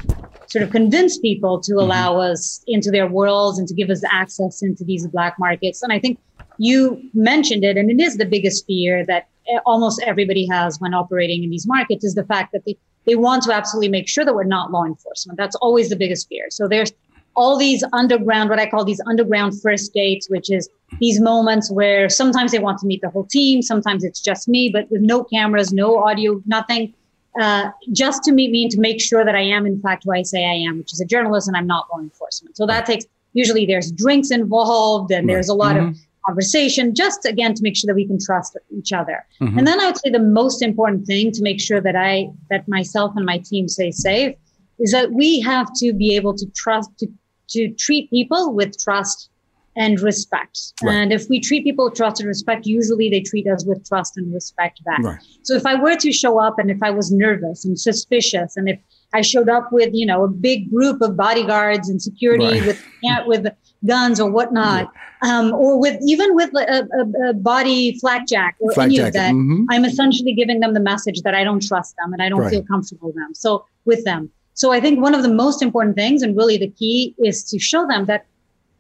sort 0.52 0.64
of 0.64 0.72
convince 0.72 1.18
people 1.18 1.62
to 1.62 1.72
mm-hmm. 1.72 1.80
allow 1.80 2.20
us 2.20 2.64
into 2.68 2.92
their 2.92 3.08
worlds 3.08 3.58
and 3.58 3.68
to 3.70 3.74
give 3.74 3.90
us 3.90 4.04
access 4.12 4.62
into 4.62 4.84
these 4.84 5.08
black 5.08 5.40
markets. 5.40 5.82
And 5.82 5.94
I 5.94 6.00
think 6.00 6.20
you 6.62 7.02
mentioned 7.16 7.64
it, 7.64 7.76
and 7.76 7.90
it 7.90 8.00
is 8.00 8.18
the 8.18 8.26
biggest 8.26 8.68
fear 8.68 9.04
that 9.08 9.28
almost 9.66 10.00
everybody 10.06 10.46
has 10.46 10.80
when 10.80 10.94
operating 10.94 11.44
in 11.44 11.50
these 11.50 11.66
markets 11.66 12.04
is 12.04 12.14
the 12.14 12.24
fact 12.24 12.52
that 12.54 12.64
they, 12.66 12.78
they 13.08 13.16
want 13.16 13.42
to 13.42 13.52
absolutely 13.52 13.90
make 13.90 14.08
sure 14.08 14.24
that 14.24 14.36
we're 14.36 14.44
not 14.44 14.72
law 14.72 14.86
enforcement. 14.86 15.38
That's 15.38 15.56
always 15.56 15.90
the 15.90 15.96
biggest 15.96 16.30
fear. 16.30 16.46
So 16.52 16.68
there's 16.68 16.94
all 17.36 17.58
these 17.58 17.84
underground, 17.94 18.52
what 18.52 18.60
I 18.60 18.70
call 18.70 18.86
these 18.86 19.02
underground 19.08 19.60
first 19.60 19.92
dates, 19.92 20.30
which 20.30 20.52
is 20.52 20.70
these 21.00 21.20
moments 21.20 21.72
where 21.72 22.10
sometimes 22.10 22.52
they 22.52 22.60
want 22.60 22.78
to 22.82 22.86
meet 22.86 23.02
the 23.02 23.10
whole 23.10 23.26
team, 23.26 23.64
sometimes 23.64 24.04
it's 24.04 24.22
just 24.22 24.48
me, 24.48 24.70
but 24.72 24.86
with 24.92 25.02
no 25.02 25.24
cameras, 25.24 25.74
no 25.74 25.98
audio, 25.98 26.44
nothing, 26.46 26.94
uh, 27.42 27.72
just 27.92 28.22
to 28.26 28.32
meet 28.32 28.52
me 28.52 28.64
and 28.64 28.72
to 28.72 28.80
make 28.80 29.02
sure 29.02 29.26
that 29.26 29.34
I 29.34 29.42
am, 29.42 29.66
in 29.66 29.82
fact, 29.82 30.04
who 30.04 30.14
I 30.14 30.22
say 30.22 30.46
I 30.46 30.70
am, 30.70 30.78
which 30.78 30.94
is 30.94 31.02
a 31.02 31.06
journalist 31.06 31.48
and 31.48 31.58
I'm 31.58 31.66
not 31.66 31.88
law 31.92 32.00
enforcement. 32.00 32.56
So 32.56 32.68
that 32.68 32.86
takes, 32.86 33.06
usually 33.34 33.66
there's 33.66 33.92
drinks 33.92 34.30
involved 34.30 35.12
and 35.12 35.28
there's 35.28 35.50
a 35.50 35.56
lot 35.56 35.76
mm-hmm. 35.76 35.88
of 35.88 35.98
conversation, 36.26 36.94
just 36.94 37.26
again 37.26 37.54
to 37.54 37.64
make 37.64 37.76
sure 37.76 37.88
that 37.88 37.96
we 37.96 38.06
can 38.06 38.20
trust 38.24 38.58
each 38.78 38.94
other. 38.94 39.26
Mm-hmm. 39.42 39.58
And 39.58 39.68
then 39.68 39.80
I 39.80 39.88
would 39.88 39.98
say 39.98 40.10
the 40.10 40.20
most 40.20 40.62
important 40.62 41.06
thing 41.06 41.32
to 41.32 41.42
make 41.42 41.60
sure 41.60 41.82
that 41.82 41.96
I, 41.96 42.30
that 42.50 42.68
myself 42.68 43.14
and 43.16 43.26
my 43.26 43.40
team 43.40 43.68
stay 43.68 43.92
safe 43.92 44.36
is 44.80 44.92
that 44.92 45.12
we 45.12 45.40
have 45.42 45.68
to 45.78 45.94
be 45.94 46.16
able 46.16 46.34
to 46.36 46.46
trust, 46.56 46.90
to 47.00 47.08
to 47.52 47.70
treat 47.74 48.10
people 48.10 48.54
with 48.54 48.78
trust 48.78 49.30
and 49.76 50.00
respect. 50.02 50.74
Right. 50.84 50.94
And 50.94 51.14
if 51.14 51.30
we 51.30 51.40
treat 51.40 51.64
people 51.64 51.86
with 51.86 51.96
trust 51.96 52.20
and 52.20 52.28
respect, 52.28 52.66
usually 52.66 53.10
they 53.10 53.22
treat 53.22 53.48
us 53.48 53.66
with 53.66 53.88
trust 53.88 54.18
and 54.18 54.34
respect 54.34 54.84
back. 54.84 55.04
Right. 55.04 55.20
So 55.44 55.56
if 55.56 55.66
I 55.66 55.76
were 55.76 55.96
to 55.96 56.12
show 56.12 56.40
up 56.40 56.60
and 56.60 56.70
if 56.70 56.82
I 56.84 56.92
was 56.92 57.12
nervous 57.12 57.64
and 57.64 57.80
suspicious 57.80 58.58
and 58.58 58.70
if 58.70 58.80
I 59.14 59.22
showed 59.22 59.50
up 59.50 59.72
with, 59.72 59.90
you 59.94 60.06
know, 60.06 60.24
a 60.24 60.28
big 60.28 60.70
group 60.70 61.02
of 61.02 61.18
bodyguards 61.18 61.90
and 61.90 62.02
security 62.02 62.46
right. 62.46 62.66
with 62.66 62.86
with 63.28 63.48
guns 63.86 64.20
or 64.20 64.30
whatnot, 64.30 64.92
yeah. 65.24 65.40
um, 65.40 65.54
or 65.54 65.80
with 65.80 66.00
even 66.06 66.36
with 66.36 66.54
a, 66.56 66.88
a, 66.94 67.30
a 67.30 67.34
body 67.34 67.98
flakjack 68.00 68.56
or 68.60 68.74
flak 68.74 68.86
any 68.86 68.98
jacket. 68.98 69.08
of 69.08 69.14
that, 69.14 69.34
mm-hmm. 69.34 69.66
I'm 69.70 69.86
essentially 69.86 70.34
giving 70.34 70.60
them 70.60 70.74
the 70.74 70.80
message 70.80 71.22
that 71.24 71.34
I 71.34 71.44
don't 71.44 71.66
trust 71.66 71.96
them 71.98 72.14
and 72.14 72.22
I 72.22 72.30
don't 72.30 72.48
feel 72.50 72.64
comfortable 72.64 73.08
with 73.08 73.16
them. 73.16 73.34
So 73.34 73.66
with 73.86 74.06
them. 74.06 74.30
So 74.54 74.72
I 74.72 74.80
think 74.80 75.02
one 75.02 75.16
of 75.16 75.24
the 75.24 75.34
most 75.34 75.62
important 75.62 75.96
things 75.96 76.22
and 76.22 76.38
really 76.38 76.58
the 76.58 76.70
key 76.70 77.16
is 77.18 77.44
to 77.46 77.60
show 77.60 77.88
them 77.88 78.06
that 78.06 78.26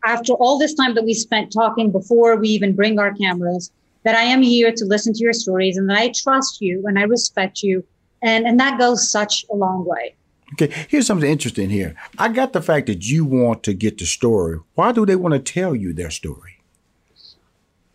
after 0.05 0.33
all 0.33 0.57
this 0.57 0.73
time 0.73 0.95
that 0.95 1.03
we 1.03 1.13
spent 1.13 1.51
talking 1.51 1.91
before 1.91 2.35
we 2.35 2.50
even 2.50 2.75
bring 2.75 3.00
our 3.00 3.13
cameras, 3.13 3.71
that 4.03 4.15
I 4.15 4.23
am 4.23 4.41
here 4.41 4.71
to 4.71 4.85
listen 4.85 5.13
to 5.13 5.19
your 5.19 5.33
stories 5.33 5.77
and 5.77 5.89
that 5.89 5.97
I 5.97 6.11
trust 6.15 6.61
you 6.61 6.83
and 6.88 6.97
I 6.97 7.03
respect 7.03 7.61
you. 7.61 7.83
And, 8.23 8.45
and 8.45 8.59
that 8.59 8.79
goes 8.79 9.11
such 9.11 9.45
a 9.51 9.55
long 9.55 9.85
way. 9.85 10.15
Okay, 10.53 10.70
here's 10.89 11.08
something 11.08 11.29
interesting 11.29 11.70
here. 11.70 11.96
I 12.17 12.29
got 12.29 12.53
the 12.53 12.62
fact 12.62 12.88
that 12.88 13.08
you 13.08 13.24
want 13.24 13.63
to 13.63 13.74
get 13.74 13.98
the 13.98 14.05
story. 14.05 14.60
Why 14.75 14.91
do 14.91 15.05
they 15.05 15.15
want 15.15 15.34
to 15.34 15.39
tell 15.39 15.75
you 15.75 15.93
their 15.93 16.10
story? 16.10 16.58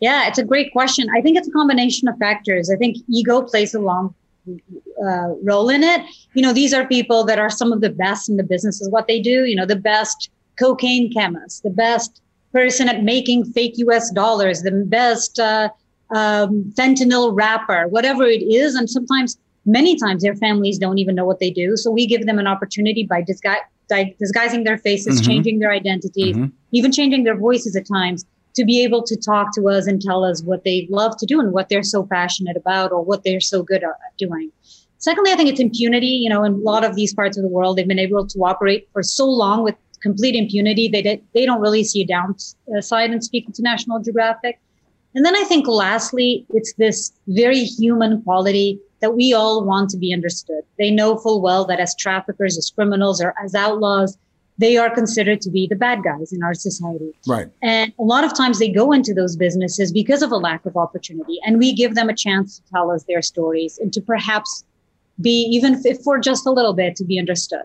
Yeah, 0.01 0.29
it's 0.29 0.39
a 0.39 0.45
great 0.45 0.73
question. 0.73 1.07
I 1.17 1.21
think 1.21 1.37
it's 1.39 1.49
a 1.49 1.53
combination 1.53 2.09
of 2.09 2.17
factors. 2.19 2.71
I 2.71 2.77
think 2.77 2.97
ego 3.09 3.43
plays 3.43 3.75
a 3.75 3.81
long 3.81 4.15
uh, 4.49 5.35
role 5.43 5.69
in 5.71 5.83
it. 5.83 6.03
You 6.35 6.43
know, 6.43 6.53
these 6.53 6.73
are 6.75 6.87
people 6.87 7.25
that 7.25 7.39
are 7.39 7.51
some 7.51 7.73
of 7.73 7.81
the 7.81 7.91
best 7.91 8.29
in 8.29 8.37
the 8.37 8.43
business 8.43 8.81
is 8.81 8.91
what 8.91 9.07
they 9.07 9.21
do. 9.21 9.45
You 9.45 9.57
know, 9.57 9.67
the 9.67 9.77
best 9.77 10.31
cocaine 10.59 11.13
chemist, 11.13 11.63
the 11.63 11.71
best 11.71 12.21
person 12.53 12.89
at 12.89 13.03
making 13.03 13.45
fake 13.53 13.75
US 13.77 14.11
dollars, 14.11 14.63
the 14.63 14.71
best 14.71 15.39
uh, 15.39 15.69
um, 16.15 16.73
fentanyl 16.77 17.35
wrapper, 17.35 17.89
whatever 17.89 18.25
it 18.25 18.43
is. 18.43 18.75
And 18.75 18.89
sometimes, 18.89 19.37
many 19.67 19.97
times, 19.97 20.23
their 20.23 20.37
families 20.37 20.79
don't 20.79 20.99
even 20.99 21.15
know 21.15 21.25
what 21.25 21.41
they 21.41 21.51
do. 21.51 21.77
So 21.77 21.91
we 21.91 22.07
give 22.07 22.25
them 22.27 22.39
an 22.39 22.47
opportunity 22.47 23.05
by 23.05 23.23
disgu- 23.23 24.15
disguising 24.19 24.65
their 24.65 24.79
faces, 24.79 25.17
mm-hmm. 25.17 25.31
changing 25.31 25.59
their 25.59 25.73
identities, 25.73 26.37
mm-hmm. 26.37 26.47
even 26.73 26.93
changing 26.93 27.25
their 27.25 27.37
voices 27.37 27.77
at 27.77 27.87
times 27.87 28.25
to 28.55 28.65
be 28.65 28.83
able 28.83 29.03
to 29.03 29.17
talk 29.17 29.55
to 29.55 29.69
us 29.69 29.87
and 29.87 30.01
tell 30.01 30.25
us 30.25 30.43
what 30.43 30.65
they 30.65 30.87
love 30.91 31.17
to 31.19 31.27
do 31.27 31.41
and 31.41 31.53
what 31.53 31.69
they're 31.69 31.83
so 31.83 32.05
passionate 32.05 32.57
about 32.57 32.91
or 32.91 33.03
what 33.03 33.23
they're 33.23 33.41
so 33.41 33.63
good 33.63 33.83
at 33.83 33.91
doing. 34.17 34.51
Secondly, 34.99 35.31
I 35.31 35.37
think 35.37 35.51
it's 35.51 35.61
impunity. 35.61 36.07
You 36.07 36.31
know, 36.31 36.43
in 36.43 36.55
a 36.55 36.57
lot 36.57 36.83
of 36.83 36.97
these 36.97 37.13
parts 37.13 37.37
of 37.37 37.43
the 37.43 37.51
world, 37.51 37.77
they've 37.77 37.87
been 37.87 37.99
able 37.99 38.27
to 38.27 38.39
operate 38.41 38.89
for 38.93 39.03
so 39.03 39.29
long 39.29 39.63
with 39.63 39.75
complete 40.01 40.35
impunity. 40.35 40.89
They 40.89 41.03
did, 41.03 41.23
they 41.35 41.45
don't 41.45 41.61
really 41.61 41.85
see 41.85 42.03
a 42.03 42.07
downside 42.07 43.11
in 43.11 43.21
speaking 43.21 43.53
to 43.53 43.63
National 43.63 44.01
Geographic. 44.01 44.59
And 45.15 45.25
then 45.25 45.37
I 45.37 45.45
think 45.45 45.67
lastly, 45.67 46.47
it's 46.51 46.73
this 46.75 47.13
very 47.29 47.65
human 47.65 48.23
quality 48.23 48.81
that 49.01 49.15
we 49.15 49.33
all 49.33 49.65
want 49.65 49.91
to 49.91 49.97
be 49.97 50.13
understood. 50.13 50.63
They 50.79 50.91
know 50.91 51.17
full 51.17 51.41
well 51.41 51.65
that 51.67 51.81
as 51.81 51.95
traffickers, 51.97 52.57
as 52.57 52.71
criminals, 52.71 53.21
or 53.21 53.35
as 53.43 53.55
outlaws, 53.55 54.17
they 54.59 54.77
are 54.77 54.89
considered 54.89 55.41
to 55.43 55.51
be 55.51 55.67
the 55.67 55.77
bad 55.77 56.03
guys 56.03 56.33
in 56.33 56.43
our 56.43 56.55
society. 56.55 57.13
Right. 57.27 57.49
And 57.63 57.93
a 57.99 58.03
lot 58.03 58.25
of 58.25 58.35
times 58.35 58.59
they 58.59 58.71
go 58.71 58.93
into 58.93 59.13
those 59.13 59.37
businesses 59.37 59.93
because 59.93 60.23
of 60.23 60.33
a 60.33 60.37
lack 60.37 60.65
of 60.65 60.77
opportunity. 60.77 61.39
And 61.45 61.59
we 61.59 61.75
give 61.75 61.95
them 61.95 62.09
a 62.09 62.15
chance 62.15 62.59
to 62.59 62.63
tell 62.73 62.91
us 62.91 63.05
their 63.05 63.23
stories 63.23 63.79
and 63.79 63.93
to 63.93 64.01
perhaps 64.01 64.65
be, 65.21 65.49
even 65.53 65.81
if 65.85 66.01
for 66.01 66.19
just 66.19 66.47
a 66.47 66.51
little 66.51 66.73
bit, 66.73 66.97
to 66.97 67.05
be 67.05 67.19
understood. 67.19 67.65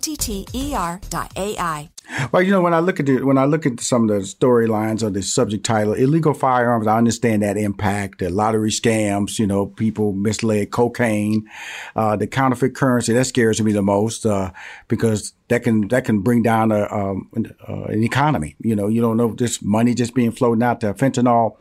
T 0.00 0.16
T 0.16 0.46
E 0.54 0.74
R 0.74 1.00
dot 1.10 1.32
AI. 1.36 1.90
Well, 2.32 2.42
you 2.42 2.50
know, 2.50 2.60
when 2.60 2.74
I 2.74 2.80
look 2.80 2.98
at 2.98 3.06
the, 3.06 3.22
when 3.22 3.38
I 3.38 3.44
look 3.44 3.66
at 3.66 3.78
some 3.80 4.08
of 4.08 4.08
the 4.08 4.24
storylines 4.24 5.02
or 5.02 5.10
the 5.10 5.22
subject 5.22 5.64
title, 5.64 5.94
illegal 5.94 6.34
firearms, 6.34 6.86
I 6.86 6.98
understand 6.98 7.42
that 7.42 7.56
impact, 7.56 8.18
the 8.18 8.30
lottery 8.30 8.70
scams, 8.70 9.38
you 9.38 9.46
know, 9.46 9.66
people 9.66 10.12
misled 10.12 10.72
cocaine, 10.72 11.48
uh, 11.94 12.16
the 12.16 12.26
counterfeit 12.26 12.74
currency, 12.74 13.12
that 13.12 13.26
scares 13.26 13.62
me 13.62 13.70
the 13.72 13.82
most, 13.82 14.26
uh, 14.26 14.50
because 14.88 15.34
that 15.48 15.62
can, 15.62 15.86
that 15.88 16.04
can 16.04 16.20
bring 16.20 16.42
down 16.42 16.72
a, 16.72 16.92
um, 16.92 17.30
uh, 17.68 17.84
an 17.84 18.02
economy. 18.02 18.56
You 18.60 18.74
know, 18.74 18.88
you 18.88 19.00
don't 19.00 19.16
know 19.16 19.32
this 19.32 19.62
money 19.62 19.94
just 19.94 20.14
being 20.14 20.32
floating 20.32 20.64
out 20.64 20.80
to 20.80 20.94
fentanyl, 20.94 21.60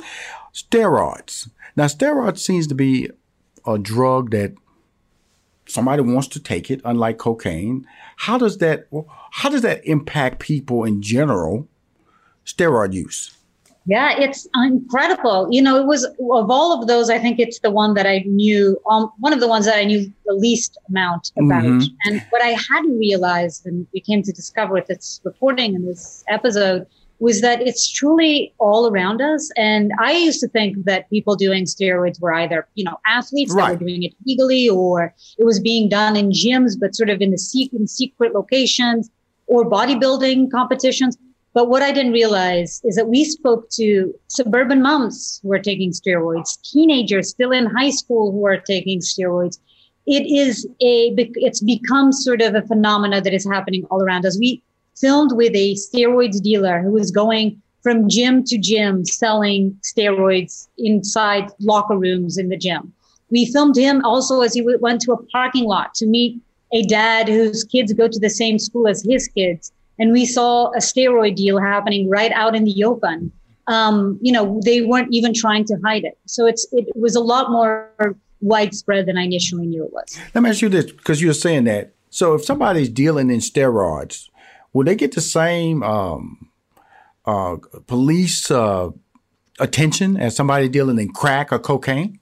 steroids. 0.53 1.49
Now, 1.75 1.85
steroids 1.85 2.39
seems 2.39 2.65
to 2.67 2.75
be 2.75 3.09
a 3.67 3.77
drug 3.77 4.31
that 4.31 4.53
somebody 5.69 6.01
wants 6.01 6.27
to 6.29 6.39
take 6.39 6.71
it, 6.71 6.81
unlike 6.83 7.17
cocaine. 7.17 7.85
How 8.17 8.37
does 8.37 8.57
that 8.57 8.87
how 9.31 9.49
does 9.49 9.61
that 9.61 9.85
impact 9.85 10.39
people 10.39 10.83
in 10.83 11.01
general? 11.01 11.67
Steroid 12.45 12.93
use. 12.93 13.35
Yeah, 13.85 14.19
it's 14.19 14.47
incredible. 14.53 15.47
You 15.49 15.63
know, 15.63 15.77
it 15.77 15.87
was 15.87 16.03
of 16.03 16.51
all 16.51 16.79
of 16.79 16.87
those, 16.87 17.09
I 17.09 17.17
think 17.17 17.39
it's 17.39 17.59
the 17.59 17.71
one 17.71 17.95
that 17.95 18.05
I 18.05 18.19
knew, 18.27 18.79
um, 18.89 19.11
one 19.19 19.33
of 19.33 19.39
the 19.39 19.47
ones 19.47 19.65
that 19.65 19.77
I 19.77 19.83
knew 19.83 20.11
the 20.25 20.33
least 20.33 20.77
amount 20.89 21.31
about. 21.37 21.63
Mm-hmm. 21.63 21.87
And 22.05 22.23
what 22.29 22.43
I 22.43 22.55
hadn't 22.71 22.99
realized, 22.99 23.65
and 23.65 23.87
we 23.91 23.99
came 23.99 24.21
to 24.21 24.31
discover 24.31 24.73
with 24.73 24.85
this 24.85 25.21
reporting 25.23 25.73
in 25.73 25.87
this 25.87 26.23
episode, 26.27 26.85
was 27.19 27.41
that 27.41 27.61
it's 27.61 27.91
truly 27.91 28.53
all 28.59 28.89
around 28.89 29.21
us. 29.21 29.49
And 29.57 29.91
I 29.99 30.13
used 30.13 30.39
to 30.39 30.47
think 30.47 30.85
that 30.85 31.09
people 31.09 31.35
doing 31.35 31.65
steroids 31.65 32.19
were 32.21 32.33
either, 32.33 32.67
you 32.75 32.85
know, 32.85 32.97
athletes 33.05 33.53
right. 33.53 33.67
that 33.67 33.73
were 33.73 33.87
doing 33.87 34.03
it 34.03 34.13
legally 34.25 34.69
or 34.69 35.13
it 35.37 35.43
was 35.43 35.59
being 35.59 35.89
done 35.89 36.15
in 36.15 36.31
gyms, 36.31 36.79
but 36.79 36.95
sort 36.95 37.09
of 37.09 37.21
in 37.21 37.31
the 37.31 37.37
secret, 37.37 37.79
in 37.79 37.87
secret 37.87 38.33
locations 38.33 39.09
or 39.47 39.69
bodybuilding 39.69 40.49
competitions. 40.51 41.17
But 41.53 41.67
what 41.67 41.81
I 41.81 41.91
didn't 41.91 42.13
realize 42.13 42.79
is 42.85 42.95
that 42.95 43.09
we 43.09 43.25
spoke 43.25 43.69
to 43.71 44.13
suburban 44.27 44.81
moms 44.81 45.41
who 45.43 45.51
are 45.51 45.59
taking 45.59 45.91
steroids, 45.91 46.61
teenagers 46.61 47.29
still 47.29 47.51
in 47.51 47.65
high 47.65 47.89
school 47.89 48.31
who 48.31 48.45
are 48.45 48.57
taking 48.57 48.99
steroids. 48.99 49.59
It 50.05 50.25
is 50.25 50.65
a, 50.81 51.13
it's 51.17 51.61
become 51.61 52.13
sort 52.13 52.41
of 52.41 52.55
a 52.55 52.61
phenomena 52.61 53.19
that 53.21 53.33
is 53.33 53.45
happening 53.45 53.83
all 53.91 54.01
around 54.01 54.25
us. 54.25 54.37
We, 54.39 54.63
filmed 54.99 55.31
with 55.33 55.53
a 55.55 55.75
steroids 55.75 56.41
dealer 56.41 56.81
who 56.81 56.91
was 56.91 57.11
going 57.11 57.61
from 57.81 58.09
gym 58.09 58.43
to 58.43 58.57
gym 58.57 59.05
selling 59.05 59.77
steroids 59.81 60.67
inside 60.77 61.49
locker 61.59 61.97
rooms 61.97 62.37
in 62.37 62.49
the 62.49 62.57
gym. 62.57 62.93
We 63.31 63.45
filmed 63.45 63.77
him 63.77 64.03
also 64.03 64.41
as 64.41 64.53
he 64.53 64.65
went 64.81 65.01
to 65.01 65.13
a 65.13 65.23
parking 65.27 65.65
lot 65.65 65.93
to 65.95 66.05
meet 66.05 66.41
a 66.73 66.83
dad 66.83 67.27
whose 67.27 67.63
kids 67.63 67.93
go 67.93 68.07
to 68.07 68.19
the 68.19 68.29
same 68.29 68.59
school 68.59 68.87
as 68.87 69.03
his 69.03 69.27
kids. 69.27 69.71
And 69.97 70.11
we 70.11 70.25
saw 70.25 70.71
a 70.71 70.79
steroid 70.79 71.35
deal 71.35 71.59
happening 71.59 72.09
right 72.09 72.31
out 72.31 72.55
in 72.55 72.63
the 72.65 72.83
open. 72.83 73.31
Um, 73.67 74.17
you 74.21 74.31
know, 74.31 74.59
they 74.65 74.81
weren't 74.81 75.13
even 75.13 75.33
trying 75.33 75.65
to 75.65 75.77
hide 75.83 76.03
it. 76.03 76.17
So 76.25 76.47
it's 76.47 76.67
it 76.71 76.87
was 76.95 77.15
a 77.15 77.19
lot 77.19 77.51
more 77.51 78.15
widespread 78.41 79.05
than 79.05 79.17
I 79.17 79.23
initially 79.23 79.67
knew 79.67 79.83
it 79.85 79.93
was. 79.93 80.19
Let 80.33 80.41
me 80.41 80.49
ask 80.49 80.61
you 80.61 80.69
this, 80.69 80.91
because 80.91 81.21
you're 81.21 81.33
saying 81.33 81.65
that. 81.65 81.93
So 82.09 82.33
if 82.33 82.43
somebody's 82.43 82.89
dealing 82.89 83.29
in 83.29 83.39
steroids, 83.39 84.29
will 84.73 84.85
they 84.85 84.95
get 84.95 85.13
the 85.13 85.21
same 85.21 85.83
um, 85.83 86.49
uh, 87.25 87.57
police 87.87 88.49
uh, 88.51 88.89
attention 89.59 90.17
as 90.17 90.35
somebody 90.35 90.69
dealing 90.69 90.99
in 90.99 91.09
crack 91.09 91.51
or 91.51 91.59
cocaine? 91.59 92.19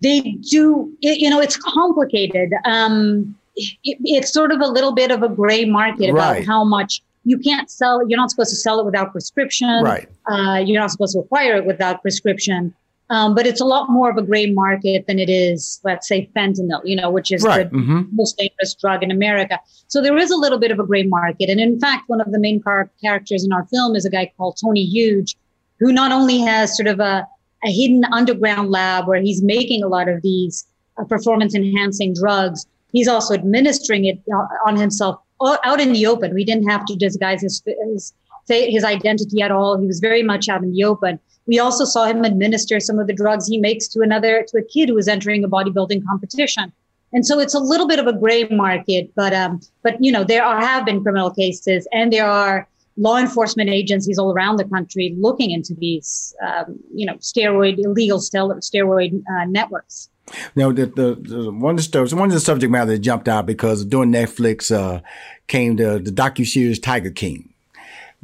They 0.00 0.20
do. 0.20 0.92
You 1.00 1.30
know, 1.30 1.40
it's 1.40 1.56
complicated. 1.56 2.52
Um, 2.64 3.36
it, 3.56 3.98
it's 4.04 4.32
sort 4.32 4.52
of 4.52 4.60
a 4.60 4.66
little 4.66 4.92
bit 4.92 5.10
of 5.10 5.22
a 5.22 5.28
gray 5.28 5.64
market 5.64 6.10
about 6.10 6.36
right. 6.36 6.46
how 6.46 6.64
much 6.64 7.02
you 7.24 7.38
can't 7.38 7.70
sell. 7.70 8.06
You're 8.06 8.18
not 8.18 8.30
supposed 8.30 8.50
to 8.50 8.56
sell 8.56 8.78
it 8.78 8.84
without 8.84 9.12
prescription. 9.12 9.82
Right. 9.82 10.08
Uh, 10.30 10.62
you're 10.64 10.80
not 10.80 10.90
supposed 10.90 11.14
to 11.14 11.20
acquire 11.20 11.56
it 11.56 11.64
without 11.64 12.02
prescription. 12.02 12.74
Um, 13.08 13.34
but 13.36 13.46
it's 13.46 13.60
a 13.60 13.64
lot 13.64 13.88
more 13.88 14.10
of 14.10 14.16
a 14.16 14.22
gray 14.22 14.50
market 14.50 15.06
than 15.06 15.20
it 15.20 15.28
is, 15.28 15.80
let's 15.84 16.08
say, 16.08 16.28
fentanyl, 16.34 16.80
you 16.84 16.96
know, 16.96 17.08
which 17.08 17.30
is 17.30 17.44
right. 17.44 17.70
the 17.70 17.76
mm-hmm. 17.76 18.02
most 18.12 18.36
dangerous 18.36 18.74
drug 18.74 19.02
in 19.02 19.12
America. 19.12 19.60
So 19.86 20.02
there 20.02 20.16
is 20.16 20.30
a 20.32 20.36
little 20.36 20.58
bit 20.58 20.72
of 20.72 20.80
a 20.80 20.84
gray 20.84 21.04
market. 21.04 21.48
And 21.48 21.60
in 21.60 21.78
fact, 21.78 22.08
one 22.08 22.20
of 22.20 22.32
the 22.32 22.40
main 22.40 22.60
car- 22.60 22.90
characters 23.00 23.44
in 23.44 23.52
our 23.52 23.64
film 23.66 23.94
is 23.94 24.04
a 24.04 24.10
guy 24.10 24.32
called 24.36 24.58
Tony 24.60 24.84
Huge, 24.84 25.36
who 25.78 25.92
not 25.92 26.10
only 26.10 26.40
has 26.40 26.76
sort 26.76 26.88
of 26.88 26.98
a, 26.98 27.26
a 27.64 27.70
hidden 27.70 28.04
underground 28.06 28.70
lab 28.70 29.06
where 29.06 29.20
he's 29.20 29.40
making 29.40 29.84
a 29.84 29.88
lot 29.88 30.08
of 30.08 30.22
these 30.22 30.66
uh, 30.98 31.04
performance 31.04 31.54
enhancing 31.54 32.12
drugs, 32.12 32.66
he's 32.90 33.06
also 33.06 33.34
administering 33.34 34.06
it 34.06 34.18
uh, 34.34 34.46
on 34.66 34.74
himself 34.74 35.20
out 35.40 35.80
in 35.80 35.92
the 35.92 36.06
open. 36.06 36.34
We 36.34 36.44
didn't 36.44 36.68
have 36.68 36.84
to 36.86 36.96
disguise 36.96 37.42
his, 37.42 37.62
his, 37.92 38.12
his 38.48 38.82
identity 38.82 39.42
at 39.42 39.52
all. 39.52 39.78
He 39.78 39.86
was 39.86 40.00
very 40.00 40.24
much 40.24 40.48
out 40.48 40.62
in 40.62 40.72
the 40.72 40.82
open. 40.82 41.20
We 41.46 41.58
also 41.58 41.84
saw 41.84 42.04
him 42.06 42.24
administer 42.24 42.80
some 42.80 42.98
of 42.98 43.06
the 43.06 43.12
drugs 43.12 43.46
he 43.46 43.58
makes 43.58 43.88
to 43.88 44.00
another, 44.00 44.44
to 44.48 44.58
a 44.58 44.62
kid 44.62 44.88
who 44.88 44.94
was 44.94 45.08
entering 45.08 45.44
a 45.44 45.48
bodybuilding 45.48 46.04
competition. 46.06 46.72
And 47.12 47.24
so 47.24 47.38
it's 47.38 47.54
a 47.54 47.60
little 47.60 47.86
bit 47.86 47.98
of 47.98 48.06
a 48.06 48.12
gray 48.12 48.44
market, 48.50 49.10
but, 49.14 49.32
um, 49.32 49.60
but, 49.82 49.96
you 50.00 50.10
know, 50.10 50.24
there 50.24 50.44
are, 50.44 50.60
have 50.60 50.84
been 50.84 51.02
criminal 51.02 51.30
cases 51.30 51.86
and 51.92 52.12
there 52.12 52.26
are 52.26 52.68
law 52.96 53.16
enforcement 53.16 53.70
agencies 53.70 54.18
all 54.18 54.32
around 54.32 54.56
the 54.56 54.64
country 54.64 55.14
looking 55.18 55.50
into 55.50 55.74
these, 55.74 56.34
um, 56.44 56.78
you 56.92 57.06
know, 57.06 57.14
steroid, 57.14 57.78
illegal 57.78 58.18
steroid 58.18 59.22
uh, 59.30 59.44
networks. 59.46 60.08
Now, 60.56 60.72
the, 60.72 60.86
the, 60.86 61.14
the, 61.20 61.52
one 61.52 61.78
of 61.78 61.90
the 61.90 62.16
one 62.16 62.28
of 62.28 62.34
the 62.34 62.40
subject 62.40 62.70
matter 62.70 62.90
that 62.90 62.98
jumped 62.98 63.28
out 63.28 63.46
because 63.46 63.84
during 63.84 64.10
Netflix 64.10 64.74
uh, 64.74 65.00
came 65.46 65.76
the 65.76 66.00
the 66.02 66.10
docu 66.10 66.44
series 66.44 66.80
Tiger 66.80 67.10
King, 67.10 67.54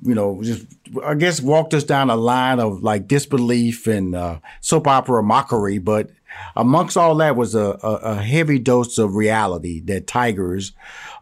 you 0.04 0.14
know, 0.14 0.42
just 0.42 0.66
I 1.04 1.14
guess 1.14 1.40
walked 1.40 1.74
us 1.74 1.84
down 1.84 2.10
a 2.10 2.16
line 2.16 2.60
of 2.60 2.82
like 2.82 3.06
disbelief 3.06 3.86
and 3.86 4.14
uh, 4.14 4.38
soap 4.60 4.86
opera 4.86 5.22
mockery, 5.22 5.78
but 5.78 6.10
amongst 6.56 6.96
all 6.96 7.14
that 7.16 7.36
was 7.36 7.54
a, 7.54 7.78
a, 7.82 8.00
a 8.02 8.14
heavy 8.16 8.58
dose 8.58 8.98
of 8.98 9.14
reality 9.14 9.80
that 9.80 10.06
tigers 10.06 10.72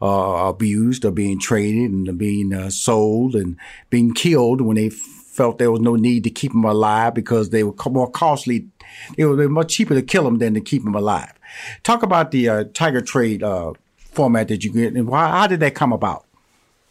uh, 0.01 0.07
are 0.07 0.51
abused, 0.51 1.05
are 1.05 1.11
being 1.11 1.39
traded, 1.39 1.91
and 1.91 2.19
being 2.19 2.53
uh, 2.53 2.71
sold 2.71 3.35
and 3.35 3.57
being 3.91 4.15
killed 4.15 4.61
when 4.61 4.77
they 4.77 4.91
felt 4.91 5.59
there 5.59 5.71
was 5.71 5.81
no 5.81 5.97
need 5.97 6.25
to 6.25 6.31
keep 6.31 6.53
them 6.53 6.65
alive 6.65 7.15
because 7.15 7.51
they 7.51 7.63
were 7.63 7.75
more 7.91 8.11
costly. 8.11 8.69
It 9.17 9.27
was 9.27 9.49
much 9.49 9.75
cheaper 9.75 9.95
to 9.95 10.03
kill 10.03 10.25
them 10.25 10.39
than 10.39 10.55
to 10.55 10.61
keep 10.61 10.85
them 10.85 10.95
alive. 10.95 11.33
Talk 11.83 12.03
about 12.03 12.31
the 12.31 12.49
uh, 12.49 12.65
tiger 12.75 13.01
trade 13.01 13.43
uh, 13.43 13.73
format 13.97 14.49
that 14.49 14.65
you 14.65 14.73
get, 14.73 14.95
and 14.95 15.07
why, 15.07 15.29
how 15.29 15.47
did 15.47 15.61
that 15.61 15.75
come 15.75 15.93
about? 15.93 16.27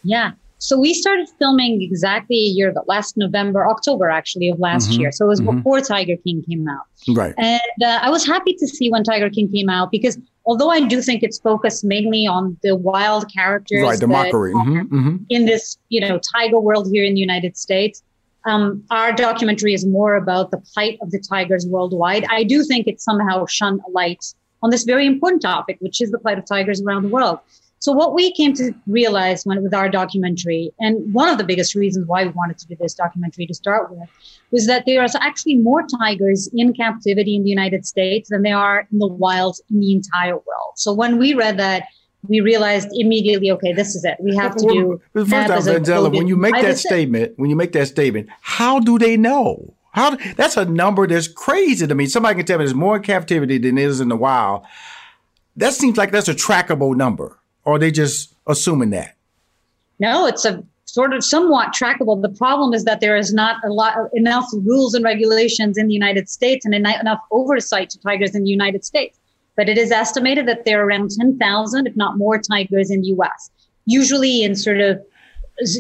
Yeah. 0.04 0.32
So 0.60 0.78
we 0.78 0.94
started 0.94 1.28
filming 1.40 1.82
exactly 1.82 2.36
a 2.36 2.50
year 2.50 2.70
ago, 2.70 2.84
last 2.86 3.16
November, 3.16 3.68
October 3.68 4.10
actually 4.10 4.50
of 4.50 4.60
last 4.60 4.92
mm-hmm. 4.92 5.02
year. 5.02 5.12
So 5.12 5.26
it 5.26 5.30
was 5.30 5.40
mm-hmm. 5.40 5.58
before 5.58 5.80
Tiger 5.80 6.16
King 6.24 6.44
came 6.48 6.68
out. 6.68 6.86
Right. 7.08 7.34
And 7.38 7.62
uh, 7.82 8.00
I 8.02 8.10
was 8.10 8.28
happy 8.28 8.54
to 8.54 8.68
see 8.68 8.92
when 8.92 9.04
Tiger 9.06 9.30
King 9.30 9.50
came 9.50 9.70
out 9.70 9.90
because 9.90 10.20
although 10.46 10.70
I 10.70 10.82
do 10.82 11.02
think 11.02 11.24
it's 11.24 11.40
focused 11.40 11.86
mainly 11.86 12.28
on 12.28 12.58
the 12.62 12.76
wild 12.76 13.32
characters, 13.34 13.82
right, 13.82 14.00
the 14.00 14.08
mockery 14.08 14.54
mm-hmm. 14.54 14.94
mm-hmm. 14.94 15.16
in 15.30 15.46
this, 15.46 15.78
you 15.88 16.02
know, 16.02 16.20
tiger 16.36 16.60
world 16.60 16.90
here 16.92 17.06
in 17.06 17.14
the 17.14 17.22
United 17.22 17.58
States. 17.58 18.04
Um, 18.46 18.84
our 18.90 19.12
documentary 19.14 19.74
is 19.74 19.86
more 19.86 20.16
about 20.16 20.52
the 20.52 20.58
plight 20.58 20.98
of 21.02 21.12
the 21.12 21.20
tigers 21.20 21.66
worldwide. 21.68 22.26
I 22.30 22.44
do 22.44 22.64
think 22.64 22.88
it 22.88 23.00
somehow 23.02 23.46
shone 23.46 23.80
a 23.88 23.92
light 23.92 24.26
on 24.62 24.70
this 24.72 24.84
very 24.84 25.06
important 25.06 25.42
topic, 25.42 25.78
which 25.80 26.02
is 26.02 26.12
the 26.12 26.20
plight 26.20 26.38
of 26.38 26.46
tigers 26.46 26.82
around 26.82 27.04
the 27.04 27.10
world. 27.10 27.40
So 27.82 27.94
what 27.94 28.14
we 28.14 28.34
came 28.34 28.54
to 28.56 28.74
realize 28.88 29.46
when 29.46 29.64
with 29.64 29.74
our 29.74 29.90
documentary, 29.90 30.72
and 30.80 31.14
one 31.14 31.30
of 31.30 31.38
the 31.38 31.46
biggest 31.46 31.76
reasons 31.76 32.08
why 32.08 32.26
we 32.26 32.30
wanted 32.32 32.58
to 32.58 32.68
do 32.68 32.76
this 32.76 32.94
documentary 32.94 33.46
to 33.46 33.54
start 33.54 33.90
with, 33.90 34.10
was 34.52 34.68
that 34.68 34.86
there 34.86 35.02
are 35.02 35.08
actually 35.22 35.56
more 35.56 35.86
tigers 35.88 36.50
in 36.54 36.74
captivity 36.74 37.38
in 37.38 37.44
the 37.44 37.50
United 37.50 37.86
States 37.86 38.30
than 38.30 38.42
there 38.42 38.58
are 38.58 38.86
in 38.92 39.00
the 39.00 39.08
wild 39.08 39.60
in 39.72 39.80
the 39.80 39.94
entire 39.94 40.34
world. 40.34 40.74
So 40.76 40.92
when 40.92 41.18
we 41.18 41.34
read 41.34 41.58
that, 41.60 41.84
we 42.28 42.42
realized 42.42 42.90
immediately, 42.92 43.50
okay, 43.52 43.72
this 43.72 43.96
is 43.96 44.04
it. 44.04 44.18
We 44.20 44.36
have 44.36 44.58
to 44.58 44.68
do. 44.68 45.02
Well, 45.14 45.26
first 45.26 45.50
off, 45.50 45.68
Angela, 45.68 46.10
when 46.10 46.28
you 46.28 46.36
make 46.36 46.62
that 46.62 46.78
statement, 46.78 47.40
when 47.40 47.50
you 47.50 47.56
make 47.56 47.72
that 47.72 47.88
statement, 47.88 48.28
how 48.42 48.82
do 48.82 49.00
they 49.00 49.16
know? 49.16 49.74
How 49.92 50.18
that's 50.36 50.58
a 50.58 50.66
number 50.66 51.08
that's 51.08 51.30
crazy 51.30 51.88
to 51.88 51.96
me. 51.96 52.08
Somebody 52.08 52.36
can 52.36 52.46
tell 52.46 52.60
me 52.60 52.66
there's 52.66 52.76
more 52.76 52.98
in 52.98 53.04
captivity 53.04 53.58
than 53.58 53.76
there 53.76 53.88
is 53.88 54.02
in 54.02 54.10
the 54.10 54.18
wild. 54.18 54.66
That 55.56 55.74
seems 55.74 55.98
like 55.98 56.12
that's 56.12 56.28
a 56.28 56.36
trackable 56.36 56.96
number 56.96 57.39
or 57.70 57.76
are 57.76 57.80
they 57.80 57.92
just 57.92 58.34
assuming 58.48 58.90
that? 58.90 59.16
No, 60.00 60.26
it's 60.26 60.44
a 60.44 60.64
sort 60.86 61.14
of 61.14 61.24
somewhat 61.24 61.72
trackable. 61.72 62.20
The 62.20 62.30
problem 62.30 62.74
is 62.74 62.84
that 62.86 63.00
there 63.00 63.16
is 63.16 63.32
not 63.32 63.58
a 63.64 63.70
lot 63.70 63.96
enough 64.14 64.48
rules 64.54 64.96
and 64.96 65.06
regulations 65.06 65.78
in 65.78 65.88
the 65.88 65.94
United 65.94 66.30
States 66.30 66.66
and 66.66 66.74
enough 66.74 67.20
oversight 67.30 67.92
to 67.92 68.00
tigers 68.00 68.34
in 68.34 68.44
the 68.44 68.50
United 68.50 68.84
States. 68.84 69.20
But 69.56 69.70
it 69.70 69.78
is 69.78 69.92
estimated 69.92 70.48
that 70.48 70.66
there 70.66 70.82
are 70.82 70.86
around 70.88 71.12
10,000, 71.12 71.86
if 71.86 71.96
not 71.96 72.18
more, 72.18 72.40
tigers 72.40 72.90
in 72.90 73.02
the 73.02 73.10
U.S. 73.10 73.52
Usually 73.86 74.42
in 74.42 74.56
sort 74.56 74.82
of 74.82 75.00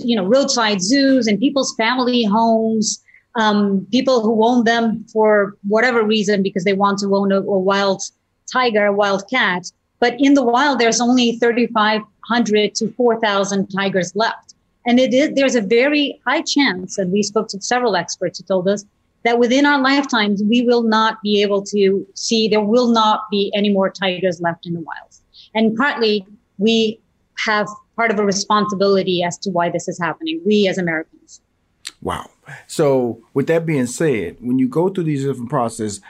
you 0.03 0.15
know 0.15 0.25
roadside 0.25 0.83
zoos 0.83 1.25
and 1.25 1.39
people's 1.39 1.73
family 1.75 2.23
homes. 2.23 3.03
Um, 3.35 3.87
people 3.91 4.21
who 4.21 4.45
own 4.45 4.65
them 4.65 5.05
for 5.11 5.55
whatever 5.67 6.03
reason 6.03 6.43
because 6.43 6.65
they 6.65 6.73
want 6.73 6.99
to 6.99 7.15
own 7.15 7.31
a, 7.31 7.37
a 7.37 7.59
wild 7.59 8.01
tiger, 8.51 8.85
a 8.87 8.93
wild 8.93 9.23
cat, 9.29 9.71
but 9.99 10.15
in 10.19 10.33
the 10.33 10.43
wild, 10.43 10.79
there's 10.79 11.01
only 11.01 11.37
3,500 11.37 12.75
to 12.75 12.91
4,000 12.93 13.67
tigers 13.67 14.15
left. 14.15 14.55
And 14.85 14.99
it 14.99 15.13
is, 15.13 15.31
there's 15.35 15.55
a 15.55 15.61
very 15.61 16.19
high 16.25 16.41
chance, 16.41 16.97
and 16.97 17.11
we 17.11 17.21
spoke 17.21 17.49
to 17.49 17.61
several 17.61 17.95
experts 17.95 18.39
who 18.39 18.45
told 18.45 18.67
us 18.67 18.85
that 19.23 19.37
within 19.37 19.65
our 19.65 19.81
lifetimes, 19.81 20.41
we 20.43 20.61
will 20.61 20.83
not 20.83 21.21
be 21.21 21.41
able 21.41 21.61
to 21.65 22.07
see, 22.15 22.47
there 22.47 22.61
will 22.61 22.87
not 22.87 23.23
be 23.29 23.51
any 23.53 23.69
more 23.69 23.89
tigers 23.89 24.39
left 24.39 24.65
in 24.65 24.73
the 24.73 24.79
wilds. 24.79 25.21
And 25.53 25.75
partly 25.75 26.25
we 26.57 26.99
have 27.45 27.67
part 27.95 28.11
of 28.11 28.19
a 28.19 28.25
responsibility 28.25 29.23
as 29.23 29.37
to 29.39 29.49
why 29.49 29.69
this 29.69 29.87
is 29.87 29.99
happening, 29.99 30.41
we 30.45 30.67
as 30.67 30.77
Americans. 30.77 31.41
Wow. 32.01 32.29
So, 32.67 33.21
with 33.33 33.47
that 33.47 33.65
being 33.65 33.87
said, 33.87 34.37
when 34.39 34.57
you 34.57 34.69
go 34.69 34.89
through 34.89 35.03
these 35.03 35.25
different 35.25 35.49
processes, 35.49 36.01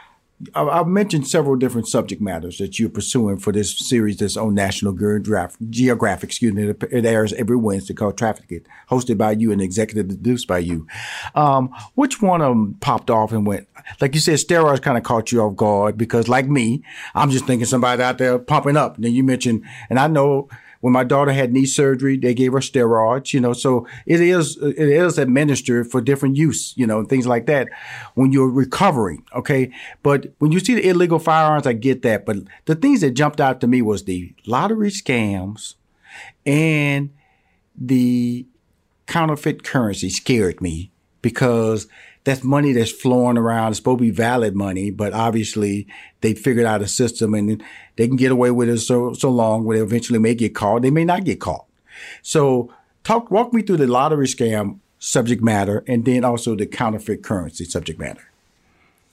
I've 0.55 0.87
mentioned 0.87 1.27
several 1.27 1.57
different 1.57 1.87
subject 1.89 2.21
matters 2.21 2.59
that 2.59 2.79
you're 2.79 2.89
pursuing 2.89 3.37
for 3.37 3.51
this 3.51 3.77
series 3.77 4.17
that's 4.17 4.37
on 4.37 4.55
National 4.55 4.93
Geographic, 4.93 6.29
excuse 6.29 6.53
me, 6.53 6.69
it 6.69 7.05
airs 7.05 7.33
every 7.33 7.57
Wednesday 7.57 7.93
called 7.93 8.17
Trafficked, 8.17 8.67
hosted 8.89 9.17
by 9.17 9.33
you 9.33 9.51
and 9.51 9.61
executive 9.61 10.07
produced 10.07 10.47
by 10.47 10.59
you. 10.59 10.87
Um, 11.35 11.75
which 11.95 12.21
one 12.21 12.41
of 12.41 12.49
them 12.49 12.75
popped 12.79 13.09
off 13.09 13.33
and 13.33 13.45
went, 13.45 13.67
like 13.99 14.13
you 14.15 14.21
said, 14.21 14.35
steroids 14.35 14.81
kind 14.81 14.97
of 14.97 15.03
caught 15.03 15.31
you 15.31 15.41
off 15.41 15.57
guard 15.57 15.97
because 15.97 16.29
like 16.29 16.47
me, 16.47 16.83
I'm 17.15 17.31
just 17.31 17.45
thinking 17.45 17.65
somebody 17.65 18.01
out 18.01 18.17
there 18.17 18.39
pumping 18.39 18.77
up. 18.77 18.95
And 18.95 19.03
then 19.03 19.13
you 19.13 19.23
mentioned, 19.23 19.65
and 19.89 19.99
I 19.99 20.07
know 20.07 20.47
when 20.81 20.93
my 20.93 21.03
daughter 21.03 21.31
had 21.31 21.51
knee 21.51 21.65
surgery, 21.65 22.17
they 22.17 22.33
gave 22.33 22.53
her 22.53 22.59
steroids, 22.59 23.33
you 23.33 23.39
know, 23.41 23.53
so 23.53 23.87
it 24.05 24.21
is, 24.21 24.57
it 24.61 24.77
is 24.77 25.17
administered 25.17 25.91
for 25.91 25.99
different 26.01 26.37
use, 26.37 26.73
you 26.77 26.87
know, 26.87 26.99
and 26.99 27.09
things 27.09 27.27
like 27.27 27.47
that 27.47 27.67
when 28.15 28.31
you're 28.31 28.49
recovering. 28.49 29.23
Okay. 29.35 29.71
But 30.03 30.33
when 30.39 30.51
you 30.51 30.59
see 30.59 30.75
the 30.75 30.87
illegal 30.87 31.19
firearms, 31.19 31.67
I 31.67 31.73
get 31.73 32.01
that. 32.03 32.25
But 32.25 32.37
the 32.65 32.75
things 32.75 33.01
that 33.01 33.11
jumped 33.11 33.41
out 33.41 33.59
to 33.61 33.67
me 33.67 33.81
was 33.81 34.05
the 34.05 34.33
lottery 34.45 34.89
scams 34.89 35.75
and 36.45 37.11
the 37.75 38.45
counterfeit 39.07 39.63
currency 39.63 40.09
scared 40.09 40.61
me 40.61 40.91
because 41.21 41.87
that's 42.23 42.43
money 42.43 42.73
that's 42.73 42.91
flowing 42.91 43.37
around. 43.37 43.69
It's 43.69 43.77
supposed 43.77 43.99
to 43.99 44.03
be 44.03 44.11
valid 44.11 44.55
money, 44.55 44.91
but 44.91 45.13
obviously 45.13 45.87
they 46.21 46.33
figured 46.33 46.65
out 46.65 46.81
a 46.81 46.87
system 46.87 47.33
and 47.33 47.63
they 47.95 48.07
can 48.07 48.17
get 48.17 48.31
away 48.31 48.51
with 48.51 48.69
it 48.69 48.79
so 48.79 49.13
so 49.13 49.29
long 49.29 49.63
where 49.63 49.77
they 49.77 49.83
eventually 49.83 50.19
may 50.19 50.35
get 50.35 50.55
caught. 50.55 50.81
They 50.81 50.91
may 50.91 51.05
not 51.05 51.23
get 51.23 51.39
caught. 51.39 51.65
So 52.21 52.73
talk 53.03 53.31
walk 53.31 53.53
me 53.53 53.61
through 53.61 53.77
the 53.77 53.87
lottery 53.87 54.27
scam 54.27 54.79
subject 54.99 55.41
matter 55.41 55.83
and 55.87 56.03
then 56.05 56.25
also 56.25 56.55
the 56.55 56.65
counterfeit 56.65 57.23
currency 57.23 57.65
subject 57.65 57.99
matter. 57.99 58.29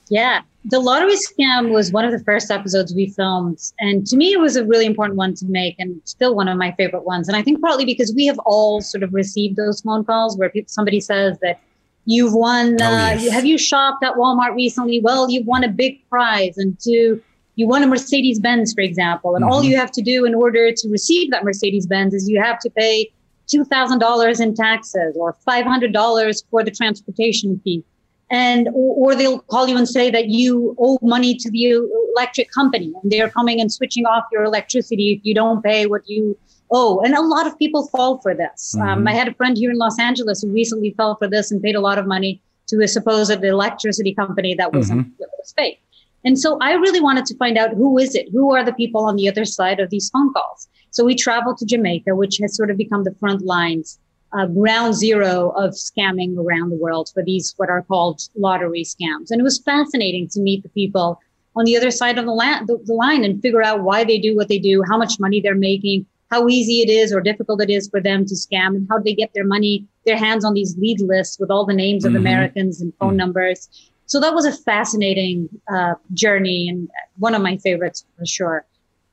Yeah. 0.08 0.42
The 0.64 0.80
lottery 0.80 1.14
scam 1.14 1.70
was 1.70 1.92
one 1.92 2.04
of 2.04 2.12
the 2.12 2.22
first 2.24 2.50
episodes 2.50 2.94
we 2.94 3.10
filmed. 3.10 3.60
And 3.80 4.06
to 4.06 4.16
me, 4.16 4.32
it 4.32 4.40
was 4.40 4.56
a 4.56 4.64
really 4.64 4.86
important 4.86 5.16
one 5.16 5.34
to 5.34 5.46
make 5.46 5.76
and 5.78 6.00
still 6.04 6.34
one 6.34 6.48
of 6.48 6.58
my 6.58 6.72
favorite 6.72 7.04
ones. 7.04 7.28
And 7.28 7.36
I 7.36 7.42
think 7.42 7.60
partly 7.60 7.84
because 7.84 8.12
we 8.14 8.26
have 8.26 8.38
all 8.40 8.80
sort 8.80 9.02
of 9.02 9.14
received 9.14 9.56
those 9.56 9.80
phone 9.80 10.04
calls 10.04 10.36
where 10.36 10.48
people, 10.48 10.68
somebody 10.68 11.00
says 11.00 11.38
that 11.40 11.60
You've 12.06 12.34
won. 12.34 12.76
Oh, 12.80 12.84
uh, 12.84 13.16
yes. 13.18 13.32
Have 13.32 13.44
you 13.44 13.58
shopped 13.58 14.02
at 14.04 14.14
Walmart 14.14 14.54
recently? 14.54 15.00
Well, 15.00 15.28
you've 15.28 15.46
won 15.46 15.64
a 15.64 15.68
big 15.68 16.08
prize, 16.08 16.56
and 16.56 16.78
to 16.80 17.20
you 17.56 17.66
won 17.66 17.82
a 17.82 17.86
Mercedes 17.86 18.38
Benz, 18.38 18.72
for 18.72 18.82
example, 18.82 19.34
and 19.34 19.44
mm-hmm. 19.44 19.52
all 19.52 19.64
you 19.64 19.76
have 19.76 19.90
to 19.92 20.02
do 20.02 20.24
in 20.24 20.34
order 20.34 20.70
to 20.72 20.88
receive 20.88 21.30
that 21.32 21.42
Mercedes 21.42 21.86
Benz 21.86 22.14
is 22.14 22.28
you 22.28 22.40
have 22.40 22.58
to 22.60 22.70
pay 22.70 23.10
two 23.48 23.64
thousand 23.64 23.98
dollars 23.98 24.40
in 24.40 24.54
taxes 24.54 25.16
or 25.18 25.36
five 25.44 25.64
hundred 25.64 25.92
dollars 25.92 26.44
for 26.50 26.62
the 26.62 26.70
transportation 26.70 27.60
fee, 27.64 27.82
and 28.30 28.68
or, 28.68 29.12
or 29.12 29.14
they'll 29.16 29.40
call 29.40 29.66
you 29.66 29.76
and 29.76 29.88
say 29.88 30.08
that 30.10 30.28
you 30.28 30.76
owe 30.78 30.98
money 31.02 31.34
to 31.34 31.50
the 31.50 31.80
electric 32.14 32.50
company, 32.52 32.92
and 33.02 33.10
they're 33.10 33.30
coming 33.30 33.60
and 33.60 33.72
switching 33.72 34.06
off 34.06 34.24
your 34.30 34.44
electricity 34.44 35.12
if 35.12 35.20
you 35.24 35.34
don't 35.34 35.62
pay 35.62 35.86
what 35.86 36.02
you 36.08 36.38
Oh, 36.70 37.00
and 37.04 37.14
a 37.14 37.20
lot 37.20 37.46
of 37.46 37.56
people 37.58 37.86
fall 37.88 38.18
for 38.18 38.34
this. 38.34 38.74
Um, 38.74 38.80
mm-hmm. 38.80 38.98
Um, 38.98 39.08
I 39.08 39.12
had 39.12 39.28
a 39.28 39.34
friend 39.34 39.56
here 39.56 39.70
in 39.70 39.78
Los 39.78 39.98
Angeles 39.98 40.42
who 40.42 40.50
recently 40.50 40.90
fell 40.96 41.16
for 41.16 41.28
this 41.28 41.50
and 41.50 41.62
paid 41.62 41.76
a 41.76 41.80
lot 41.80 41.98
of 41.98 42.06
money 42.06 42.40
to 42.68 42.82
a 42.82 42.88
supposed 42.88 43.44
electricity 43.44 44.14
company 44.14 44.54
that 44.56 44.72
was, 44.72 44.90
mm-hmm. 44.90 45.08
was 45.38 45.54
fake. 45.56 45.80
And 46.24 46.38
so 46.38 46.58
I 46.60 46.72
really 46.72 47.00
wanted 47.00 47.24
to 47.26 47.36
find 47.36 47.56
out 47.56 47.74
who 47.74 47.98
is 47.98 48.16
it? 48.16 48.28
Who 48.32 48.52
are 48.52 48.64
the 48.64 48.72
people 48.72 49.04
on 49.04 49.14
the 49.14 49.28
other 49.28 49.44
side 49.44 49.78
of 49.78 49.90
these 49.90 50.10
phone 50.10 50.32
calls? 50.32 50.68
So 50.90 51.04
we 51.04 51.14
traveled 51.14 51.58
to 51.58 51.66
Jamaica, 51.66 52.16
which 52.16 52.38
has 52.38 52.56
sort 52.56 52.70
of 52.70 52.76
become 52.76 53.04
the 53.04 53.14
front 53.20 53.42
lines, 53.42 54.00
uh, 54.32 54.46
ground 54.46 54.94
zero 54.94 55.50
of 55.50 55.70
scamming 55.70 56.36
around 56.36 56.70
the 56.70 56.76
world 56.76 57.10
for 57.14 57.22
these 57.22 57.54
what 57.58 57.70
are 57.70 57.82
called 57.82 58.22
lottery 58.34 58.82
scams. 58.82 59.30
And 59.30 59.40
it 59.40 59.44
was 59.44 59.60
fascinating 59.60 60.28
to 60.30 60.40
meet 60.40 60.64
the 60.64 60.68
people 60.70 61.20
on 61.54 61.64
the 61.64 61.76
other 61.76 61.92
side 61.92 62.18
of 62.18 62.24
the, 62.24 62.32
la- 62.32 62.64
the, 62.64 62.78
the 62.84 62.92
line 62.92 63.24
and 63.24 63.40
figure 63.40 63.62
out 63.62 63.82
why 63.82 64.02
they 64.02 64.18
do 64.18 64.34
what 64.34 64.48
they 64.48 64.58
do, 64.58 64.82
how 64.90 64.98
much 64.98 65.20
money 65.20 65.40
they're 65.40 65.54
making, 65.54 66.06
how 66.30 66.48
easy 66.48 66.80
it 66.80 66.90
is 66.90 67.12
or 67.12 67.20
difficult 67.20 67.62
it 67.62 67.70
is 67.70 67.88
for 67.88 68.00
them 68.00 68.24
to 68.26 68.34
scam 68.34 68.74
and 68.74 68.86
how 68.90 68.98
they 68.98 69.14
get 69.14 69.30
their 69.34 69.46
money, 69.46 69.86
their 70.04 70.16
hands 70.16 70.44
on 70.44 70.54
these 70.54 70.76
lead 70.78 71.00
lists 71.00 71.38
with 71.38 71.50
all 71.50 71.64
the 71.64 71.74
names 71.74 72.04
mm-hmm. 72.04 72.16
of 72.16 72.20
Americans 72.20 72.80
and 72.80 72.92
phone 72.98 73.10
mm-hmm. 73.10 73.18
numbers. 73.18 73.68
So 74.06 74.20
that 74.20 74.34
was 74.34 74.44
a 74.44 74.52
fascinating 74.52 75.48
uh, 75.72 75.94
journey 76.14 76.68
and 76.68 76.88
one 77.18 77.34
of 77.34 77.42
my 77.42 77.56
favorites 77.58 78.04
for 78.18 78.26
sure. 78.26 78.64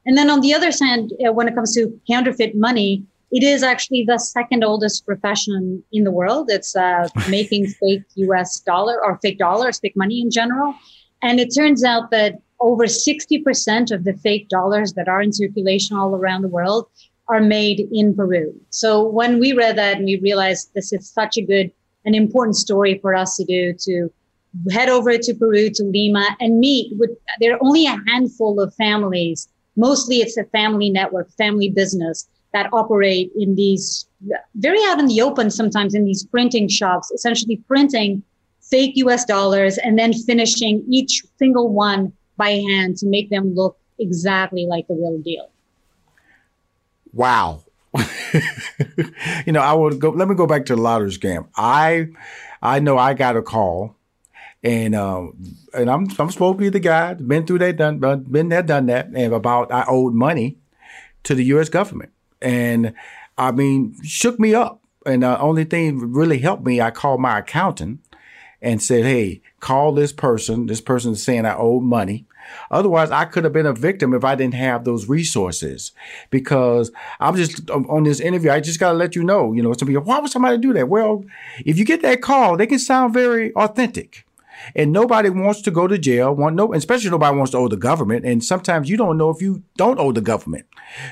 And 0.05 0.17
then 0.17 0.29
on 0.29 0.41
the 0.41 0.53
other 0.53 0.71
side, 0.71 1.09
uh, 1.25 1.31
when 1.31 1.47
it 1.47 1.55
comes 1.55 1.73
to 1.75 1.99
counterfeit 2.09 2.55
money, 2.55 3.03
it 3.31 3.41
is 3.41 3.63
actually 3.63 4.05
the 4.07 4.19
second 4.19 4.63
oldest 4.63 5.05
profession 5.05 5.83
in 5.91 6.03
the 6.03 6.11
world. 6.11 6.51
It's 6.51 6.75
uh, 6.75 7.07
making 7.29 7.67
fake 7.67 8.03
US 8.15 8.59
dollar 8.59 9.03
or 9.03 9.17
fake 9.21 9.39
dollars, 9.39 9.79
fake 9.79 9.95
money 9.95 10.21
in 10.21 10.29
general. 10.29 10.75
And 11.23 11.39
it 11.39 11.49
turns 11.55 11.83
out 11.83 12.11
that 12.11 12.41
over 12.63 12.85
60% 12.85 13.91
of 13.91 14.05
the 14.05 14.13
fake 14.13 14.47
dollars 14.47 14.93
that 14.93 15.09
are 15.09 15.21
in 15.21 15.33
circulation 15.33 15.97
all 15.97 16.15
around 16.15 16.41
the 16.41 16.47
world 16.47 16.87
are 17.27 17.41
made 17.41 17.87
in 17.91 18.15
Peru. 18.15 18.53
So 18.69 19.05
when 19.05 19.39
we 19.39 19.51
read 19.53 19.77
that 19.77 19.97
and 19.97 20.05
we 20.05 20.17
realized 20.19 20.71
this 20.73 20.93
is 20.93 21.09
such 21.09 21.37
a 21.37 21.41
good 21.41 21.71
and 22.05 22.15
important 22.15 22.55
story 22.55 22.99
for 22.99 23.15
us 23.15 23.35
to 23.37 23.45
do 23.45 23.73
to 23.79 24.11
head 24.71 24.89
over 24.89 25.17
to 25.17 25.33
Peru 25.33 25.69
to 25.71 25.83
Lima 25.83 26.25
and 26.39 26.59
meet 26.59 26.93
with 26.97 27.11
there 27.39 27.53
are 27.53 27.63
only 27.63 27.85
a 27.85 27.97
handful 28.07 28.59
of 28.59 28.73
families 28.75 29.47
mostly 29.75 30.17
it's 30.17 30.37
a 30.37 30.43
family 30.45 30.89
network 30.89 31.31
family 31.31 31.69
business 31.69 32.27
that 32.53 32.69
operate 32.71 33.31
in 33.35 33.55
these 33.55 34.05
very 34.55 34.77
out 34.85 34.99
in 34.99 35.07
the 35.07 35.21
open 35.21 35.49
sometimes 35.49 35.95
in 35.95 36.05
these 36.05 36.23
printing 36.25 36.67
shops 36.67 37.09
essentially 37.11 37.57
printing 37.67 38.21
fake 38.61 38.93
US 38.97 39.25
dollars 39.25 39.79
and 39.79 39.97
then 39.97 40.13
finishing 40.13 40.85
each 40.87 41.23
single 41.39 41.69
one 41.69 42.13
by 42.37 42.51
hand 42.51 42.97
to 42.97 43.07
make 43.07 43.29
them 43.29 43.53
look 43.55 43.77
exactly 43.99 44.65
like 44.65 44.87
the 44.87 44.95
real 44.95 45.19
deal. 45.19 45.49
Wow. 47.13 47.63
you 49.45 49.53
know, 49.53 49.61
I 49.61 49.73
would 49.73 49.99
go. 49.99 50.09
Let 50.09 50.27
me 50.27 50.35
go 50.35 50.47
back 50.47 50.65
to 50.65 50.75
the 50.75 50.81
lottery 50.81 51.11
scam. 51.11 51.47
I, 51.55 52.07
I 52.61 52.79
know 52.79 52.97
I 52.97 53.13
got 53.13 53.37
a 53.37 53.43
call, 53.43 53.95
and 54.63 54.95
um, 54.95 55.37
and 55.75 55.91
I'm 55.91 56.07
I'm 56.17 56.31
supposed 56.31 56.57
to 56.57 56.61
be 56.61 56.69
the 56.69 56.79
guy 56.79 57.13
been 57.13 57.45
through 57.45 57.59
that, 57.59 57.77
done 57.77 57.99
been 57.99 58.49
there, 58.49 58.63
done 58.63 58.87
that, 58.87 59.07
and 59.13 59.33
about 59.33 59.71
I 59.71 59.85
owed 59.87 60.15
money 60.15 60.57
to 61.23 61.35
the 61.35 61.43
U.S. 61.45 61.69
government, 61.69 62.11
and 62.41 62.93
I 63.37 63.51
mean 63.51 63.95
shook 64.03 64.39
me 64.39 64.55
up. 64.55 64.81
And 65.05 65.21
the 65.21 65.37
only 65.39 65.65
thing 65.65 66.13
really 66.13 66.39
helped 66.39 66.65
me, 66.65 66.79
I 66.79 66.89
called 66.89 67.19
my 67.19 67.39
accountant 67.39 67.99
and 68.63 68.81
said, 68.81 69.03
"Hey, 69.03 69.41
call 69.59 69.91
this 69.91 70.11
person. 70.11 70.65
This 70.65 70.81
person 70.81 71.11
is 71.11 71.23
saying 71.23 71.45
I 71.45 71.55
owe 71.55 71.79
money." 71.79 72.25
Otherwise, 72.71 73.11
I 73.11 73.25
could 73.25 73.43
have 73.43 73.53
been 73.53 73.65
a 73.65 73.73
victim 73.73 74.13
if 74.13 74.23
I 74.23 74.35
didn't 74.35 74.55
have 74.55 74.83
those 74.83 75.07
resources. 75.07 75.91
Because 76.29 76.91
I'm 77.19 77.35
just 77.35 77.69
on 77.69 78.03
this 78.03 78.19
interview, 78.19 78.51
I 78.51 78.59
just 78.59 78.79
got 78.79 78.91
to 78.91 78.97
let 78.97 79.15
you 79.15 79.23
know, 79.23 79.53
you 79.53 79.61
know, 79.61 79.73
some 79.73 79.87
people, 79.87 80.03
why 80.03 80.19
would 80.19 80.31
somebody 80.31 80.57
do 80.57 80.73
that? 80.73 80.89
Well, 80.89 81.23
if 81.65 81.77
you 81.77 81.85
get 81.85 82.01
that 82.01 82.21
call, 82.21 82.57
they 82.57 82.67
can 82.67 82.79
sound 82.79 83.13
very 83.13 83.53
authentic. 83.55 84.25
And 84.75 84.93
nobody 84.93 85.29
wants 85.29 85.61
to 85.63 85.71
go 85.71 85.87
to 85.87 85.97
jail. 85.97 86.33
Want 86.33 86.55
no, 86.55 86.73
especially 86.73 87.09
nobody 87.09 87.35
wants 87.35 87.51
to 87.51 87.57
owe 87.57 87.67
the 87.67 87.75
government. 87.75 88.25
And 88.25 88.41
sometimes 88.41 88.89
you 88.89 88.95
don't 88.95 89.17
know 89.17 89.29
if 89.29 89.41
you 89.41 89.63
don't 89.75 89.99
owe 89.99 90.13
the 90.13 90.21
government. 90.21 90.65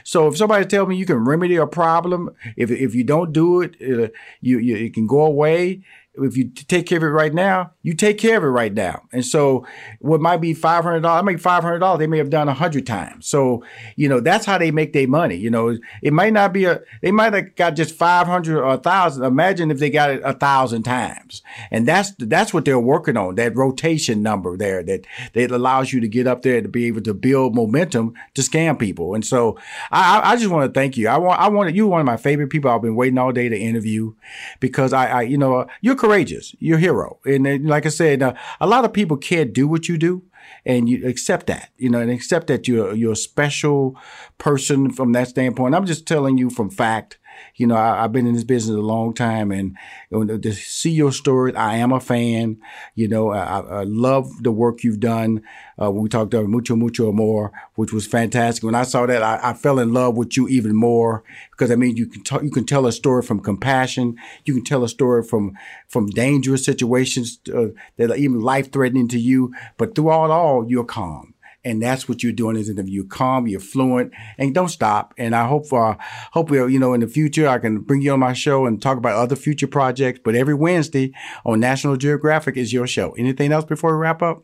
So 0.06 0.28
if 0.28 0.38
somebody 0.38 0.66
tells 0.66 0.88
me 0.88 0.96
you 0.96 1.06
can 1.06 1.26
remedy 1.26 1.58
a 1.58 1.68
problem, 1.68 2.30
if 2.56 2.72
if 2.72 2.96
you 2.96 3.04
don't 3.04 3.34
do 3.34 3.62
it, 3.62 3.76
it 3.80 4.00
uh, 4.00 4.14
you, 4.40 4.60
you 4.60 4.78
it 4.78 4.94
can 4.94 5.06
go 5.06 5.26
away 5.26 5.82
if 6.16 6.36
you 6.36 6.50
take 6.50 6.88
care 6.88 6.98
of 6.98 7.04
it 7.04 7.08
right 7.08 7.34
now, 7.34 7.72
you 7.84 7.94
take 7.94 8.18
care 8.18 8.38
of 8.38 8.44
it 8.44 8.48
right 8.48 8.74
now. 8.74 9.04
And 9.14 9.26
so 9.26 9.66
what 10.00 10.20
might 10.20 10.42
be 10.42 10.54
$500, 10.54 11.06
I 11.06 11.22
make 11.22 11.38
$500, 11.38 11.98
they 11.98 12.08
may 12.08 12.18
have 12.18 12.30
done 12.30 12.50
a 12.50 12.54
hundred 12.54 12.86
times. 12.86 13.28
So, 13.28 13.64
you 13.96 14.10
know, 14.10 14.20
that's 14.20 14.46
how 14.46 14.58
they 14.58 14.72
make 14.72 14.92
their 14.92 15.08
money. 15.08 15.38
You 15.38 15.50
know, 15.50 15.78
it 16.02 16.12
might 16.12 16.34
not 16.34 16.52
be 16.52 16.66
a, 16.66 16.82
they 17.02 17.12
might 17.12 17.34
have 17.34 17.56
got 17.56 17.76
just 17.78 17.96
500 17.96 18.58
or 18.58 18.74
a 18.74 18.78
thousand. 18.78 19.24
Imagine 19.24 19.72
if 19.72 19.80
they 19.80 19.90
got 19.90 20.10
it 20.10 20.22
a 20.26 20.34
thousand 20.34 20.84
times. 20.84 21.42
And 21.72 21.88
that's, 21.88 22.12
that's 22.20 22.54
what 22.54 22.66
they're 22.66 22.78
working 22.78 23.16
on, 23.16 23.36
that 23.36 23.56
rotation 23.56 24.22
number 24.22 24.58
there 24.58 24.84
that, 24.84 25.06
that 25.34 25.52
allows 25.52 25.94
you 25.94 26.02
to 26.02 26.10
get 26.10 26.28
up 26.28 26.42
there 26.42 26.62
to 26.62 26.68
be 26.68 26.88
able 26.88 27.02
to 27.02 27.14
build 27.14 27.56
momentum 27.56 28.16
to 28.34 28.42
scam 28.42 28.78
people. 28.78 29.16
And 29.16 29.26
so 29.26 29.58
I, 29.92 30.34
I 30.34 30.36
just 30.36 30.52
want 30.52 30.72
to 30.72 30.78
thank 30.78 30.98
you. 30.98 31.08
I 31.08 31.18
want, 31.18 31.40
I 31.40 31.48
wanted, 31.48 31.74
you 31.74 31.88
one 31.88 32.02
of 32.02 32.06
my 32.06 32.18
favorite 32.18 32.50
people 32.50 32.70
I've 32.70 32.82
been 32.82 32.96
waiting 32.96 33.18
all 33.18 33.32
day 33.32 33.48
to 33.48 33.58
interview 33.58 34.14
because 34.60 34.92
I, 34.92 35.08
I 35.08 35.22
you 35.22 35.38
know, 35.38 35.68
you're 35.80 36.01
courageous. 36.02 36.56
You're 36.58 36.80
a 36.80 36.82
hero. 36.82 37.20
And 37.26 37.68
like 37.68 37.86
I 37.86 37.90
said, 37.90 38.24
uh, 38.24 38.34
a 38.60 38.66
lot 38.66 38.86
of 38.86 38.92
people 38.92 39.18
can't 39.18 39.54
do 39.54 39.68
what 39.68 39.88
you 39.88 40.00
do 40.00 40.24
and 40.66 40.90
you 40.90 41.08
accept 41.08 41.46
that, 41.46 41.70
you 41.78 41.92
know, 41.92 42.00
and 42.00 42.10
accept 42.10 42.48
that 42.48 42.68
you're, 42.68 42.96
you're 42.96 43.12
a 43.12 43.16
special 43.16 43.96
person 44.40 44.92
from 44.92 45.12
that 45.12 45.28
standpoint. 45.28 45.76
I'm 45.76 45.86
just 45.86 46.08
telling 46.08 46.40
you 46.40 46.50
from 46.50 46.72
fact 46.72 47.20
you 47.56 47.68
know, 47.68 47.76
I, 47.76 48.02
have 48.02 48.12
been 48.12 48.28
in 48.28 48.34
this 48.34 48.44
business 48.44 48.76
a 48.76 48.82
long 48.82 49.14
time, 49.14 49.52
and 49.52 49.78
to 50.12 50.54
see 50.54 50.92
your 50.92 51.12
story, 51.12 51.56
I 51.56 51.78
am 51.78 51.92
a 51.92 52.00
fan. 52.00 52.58
You 52.96 53.08
know, 53.08 53.32
I, 53.32 53.60
I 53.60 53.84
love 53.84 54.44
the 54.44 54.52
work 54.52 54.84
you've 54.84 55.00
done. 55.00 55.44
Uh, 55.82 55.92
we 55.92 56.10
talked 56.10 56.34
about 56.34 56.48
Mucho 56.48 56.76
Mucho 56.76 57.10
Amor, 57.10 57.52
which 57.76 57.94
was 57.94 58.06
fantastic. 58.06 58.64
When 58.64 58.76
I 58.76 58.84
saw 58.84 59.06
that, 59.06 59.24
I, 59.24 59.40
I 59.42 59.54
fell 59.54 59.80
in 59.80 59.94
love 59.94 60.16
with 60.16 60.38
you 60.38 60.48
even 60.48 60.76
more 60.76 61.24
because 61.52 61.72
I 61.72 61.76
mean, 61.76 61.98
you 61.98 62.08
can 62.08 62.24
talk, 62.24 62.44
you 62.44 62.52
can 62.52 62.66
tell 62.66 62.86
a 62.86 62.92
story 62.92 63.22
from 63.22 63.40
compassion. 63.40 64.18
You 64.46 64.54
can 64.54 64.64
tell 64.64 64.84
a 64.84 64.90
story 64.90 65.24
from 65.24 65.54
from 65.88 66.08
dangerous 66.08 66.66
situations 66.66 67.40
uh, 67.54 67.68
that 67.98 68.12
are 68.12 68.16
even 68.16 68.42
life 68.42 68.72
threatening 68.72 69.08
to 69.10 69.20
you, 69.20 69.54
but 69.78 69.96
through 69.96 70.10
all, 70.10 70.32
all 70.32 70.70
you're 70.70 70.84
calm 70.84 71.31
and 71.64 71.82
that's 71.82 72.10
what 72.10 72.24
you're 72.24 72.32
doing 72.32 72.56
is 72.56 72.70
interview. 72.70 73.02
You're 73.02 73.06
calm, 73.06 73.48
you're 73.48 73.60
fluent, 73.60 74.14
and 74.38 74.54
don't 74.54 74.70
stop. 74.70 75.14
And 75.18 75.36
I 75.36 75.48
hope, 75.48 75.72
uh, 75.72 75.96
hope 76.32 76.52
you 76.52 76.80
know, 76.80 76.94
in 76.94 77.02
the 77.02 77.08
future 77.08 77.48
I 77.48 77.60
can 77.60 77.80
bring 77.80 78.02
you 78.02 78.14
on 78.14 78.20
my 78.20 78.34
show 78.34 78.66
and 78.66 78.82
talk 78.82 78.98
about 78.98 79.16
other 79.16 79.36
future 79.36 79.68
projects. 79.68 80.20
But 80.24 80.36
every 80.36 80.54
Wednesday 80.56 81.14
on 81.46 81.60
National 81.60 81.98
Geographic 81.98 82.58
is 82.58 82.74
your 82.74 82.88
show. 82.88 83.12
Anything 83.12 83.52
else 83.52 83.66
before 83.66 83.96
we 83.96 84.02
wrap 84.02 84.22
up? 84.22 84.44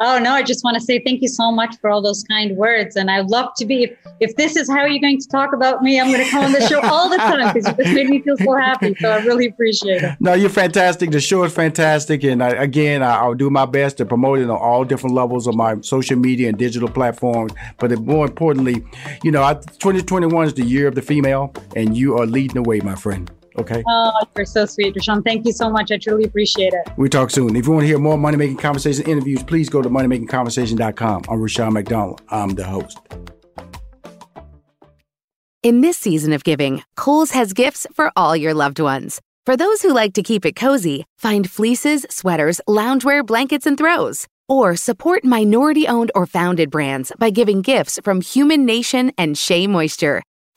Oh 0.00 0.18
no, 0.18 0.32
I 0.32 0.42
just 0.42 0.62
want 0.62 0.76
to 0.76 0.80
say 0.80 1.02
thank 1.04 1.22
you 1.22 1.28
so 1.28 1.50
much 1.50 1.76
for 1.80 1.90
all 1.90 2.00
those 2.00 2.22
kind 2.22 2.56
words. 2.56 2.94
And 2.94 3.10
I'd 3.10 3.30
love 3.30 3.50
to 3.56 3.66
be 3.66 3.84
if, 3.84 3.98
if 4.20 4.36
this 4.36 4.54
is 4.54 4.70
how 4.70 4.84
you're 4.84 5.00
going 5.00 5.18
to 5.18 5.28
talk 5.28 5.52
about 5.52 5.82
me, 5.82 6.00
I'm 6.00 6.12
going 6.12 6.24
to 6.24 6.30
come 6.30 6.44
on 6.44 6.52
the 6.52 6.66
show 6.68 6.80
all 6.80 7.08
the 7.08 7.16
time 7.16 7.52
because 7.52 7.66
you 7.66 7.84
just 7.84 7.94
made 7.94 8.08
me 8.08 8.22
feel 8.22 8.36
so 8.36 8.54
happy. 8.54 8.94
So 9.00 9.10
I 9.10 9.24
really 9.24 9.46
appreciate 9.46 10.02
it. 10.02 10.16
No, 10.20 10.34
you're 10.34 10.50
fantastic. 10.50 11.10
The 11.10 11.20
show 11.20 11.42
is 11.42 11.52
fantastic. 11.52 12.22
And 12.22 12.42
I, 12.42 12.50
again, 12.50 13.02
I, 13.02 13.26
will 13.26 13.34
do 13.34 13.50
my 13.50 13.66
best 13.66 13.96
to 13.96 14.06
promote 14.06 14.38
it 14.38 14.48
on 14.48 14.56
all 14.56 14.84
different 14.84 15.16
levels 15.16 15.46
of 15.46 15.56
my 15.56 15.80
social 15.80 16.16
media 16.16 16.48
and 16.48 16.56
digital 16.56 16.88
platforms. 16.88 17.52
But 17.78 17.98
more 18.00 18.26
importantly, 18.26 18.84
you 19.24 19.32
know, 19.32 19.42
I, 19.42 19.54
2021 19.54 20.46
is 20.46 20.54
the 20.54 20.64
year 20.64 20.86
of 20.86 20.94
the 20.94 21.02
female, 21.02 21.52
and 21.74 21.96
you 21.96 22.16
are 22.18 22.26
leading 22.26 22.54
the 22.54 22.68
way, 22.68 22.80
my 22.80 22.94
friend. 22.94 23.30
Okay. 23.58 23.82
Oh, 23.88 24.12
you're 24.36 24.46
so 24.46 24.64
sweet, 24.66 24.94
Rushion. 24.94 25.22
Thank 25.22 25.44
you 25.44 25.52
so 25.52 25.68
much. 25.68 25.90
I 25.90 25.98
truly 25.98 26.24
appreciate 26.24 26.72
it. 26.72 26.92
We 26.96 27.08
talk 27.08 27.30
soon. 27.30 27.56
If 27.56 27.66
you 27.66 27.72
want 27.72 27.82
to 27.82 27.88
hear 27.88 27.98
more 27.98 28.16
Money 28.16 28.36
Making 28.36 28.56
Conversation 28.56 29.04
interviews, 29.06 29.42
please 29.42 29.68
go 29.68 29.82
to 29.82 29.88
moneymakingconversation.com. 29.88 31.24
I'm 31.28 31.40
Rushion 31.40 31.72
McDonald. 31.72 32.22
I'm 32.28 32.50
the 32.50 32.64
host. 32.64 32.98
In 35.64 35.80
this 35.80 35.98
season 35.98 36.32
of 36.32 36.44
giving, 36.44 36.84
Kohl's 36.96 37.32
has 37.32 37.52
gifts 37.52 37.84
for 37.92 38.12
all 38.16 38.36
your 38.36 38.54
loved 38.54 38.78
ones. 38.78 39.20
For 39.44 39.56
those 39.56 39.82
who 39.82 39.92
like 39.92 40.14
to 40.14 40.22
keep 40.22 40.46
it 40.46 40.54
cozy, 40.54 41.04
find 41.16 41.50
fleeces, 41.50 42.06
sweaters, 42.10 42.60
loungewear, 42.68 43.26
blankets, 43.26 43.66
and 43.66 43.76
throws. 43.76 44.26
Or 44.48 44.76
support 44.76 45.24
minority 45.24 45.88
owned 45.88 46.12
or 46.14 46.26
founded 46.26 46.70
brands 46.70 47.12
by 47.18 47.30
giving 47.30 47.62
gifts 47.62 47.98
from 48.04 48.20
Human 48.20 48.64
Nation 48.64 49.10
and 49.18 49.36
Shea 49.36 49.66
Moisture. 49.66 50.22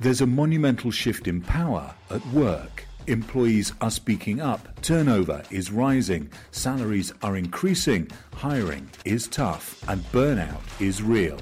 There's 0.00 0.22
a 0.22 0.26
monumental 0.26 0.90
shift 0.90 1.28
in 1.28 1.42
power 1.42 1.94
at 2.08 2.26
work. 2.28 2.86
Employees 3.06 3.74
are 3.82 3.90
speaking 3.90 4.40
up, 4.40 4.80
turnover 4.80 5.42
is 5.50 5.70
rising, 5.70 6.30
salaries 6.52 7.12
are 7.22 7.36
increasing, 7.36 8.08
hiring 8.32 8.88
is 9.04 9.28
tough, 9.28 9.84
and 9.90 10.02
burnout 10.04 10.62
is 10.80 11.02
real. 11.02 11.38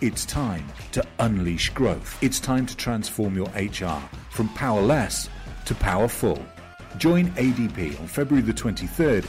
It's 0.00 0.24
time 0.24 0.66
to 0.92 1.04
unleash 1.20 1.70
growth. 1.74 2.18
It's 2.20 2.40
time 2.40 2.66
to 2.66 2.76
transform 2.76 3.36
your 3.36 3.46
HR 3.50 4.02
from 4.30 4.48
powerless 4.54 5.28
to 5.66 5.74
powerful. 5.76 6.44
Join 6.98 7.28
ADP 7.36 8.00
on 8.00 8.08
February 8.08 8.44
the 8.44 8.52
23rd. 8.52 9.28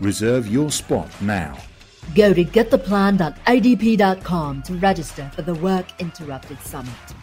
Reserve 0.00 0.46
your 0.46 0.70
spot 0.70 1.10
now. 1.20 1.58
Go 2.14 2.32
to 2.32 2.44
gettheplan.adp.com 2.44 4.62
to 4.62 4.74
register 4.74 5.28
for 5.34 5.42
the 5.42 5.54
Work 5.54 5.86
Interrupted 5.98 6.60
Summit. 6.60 7.17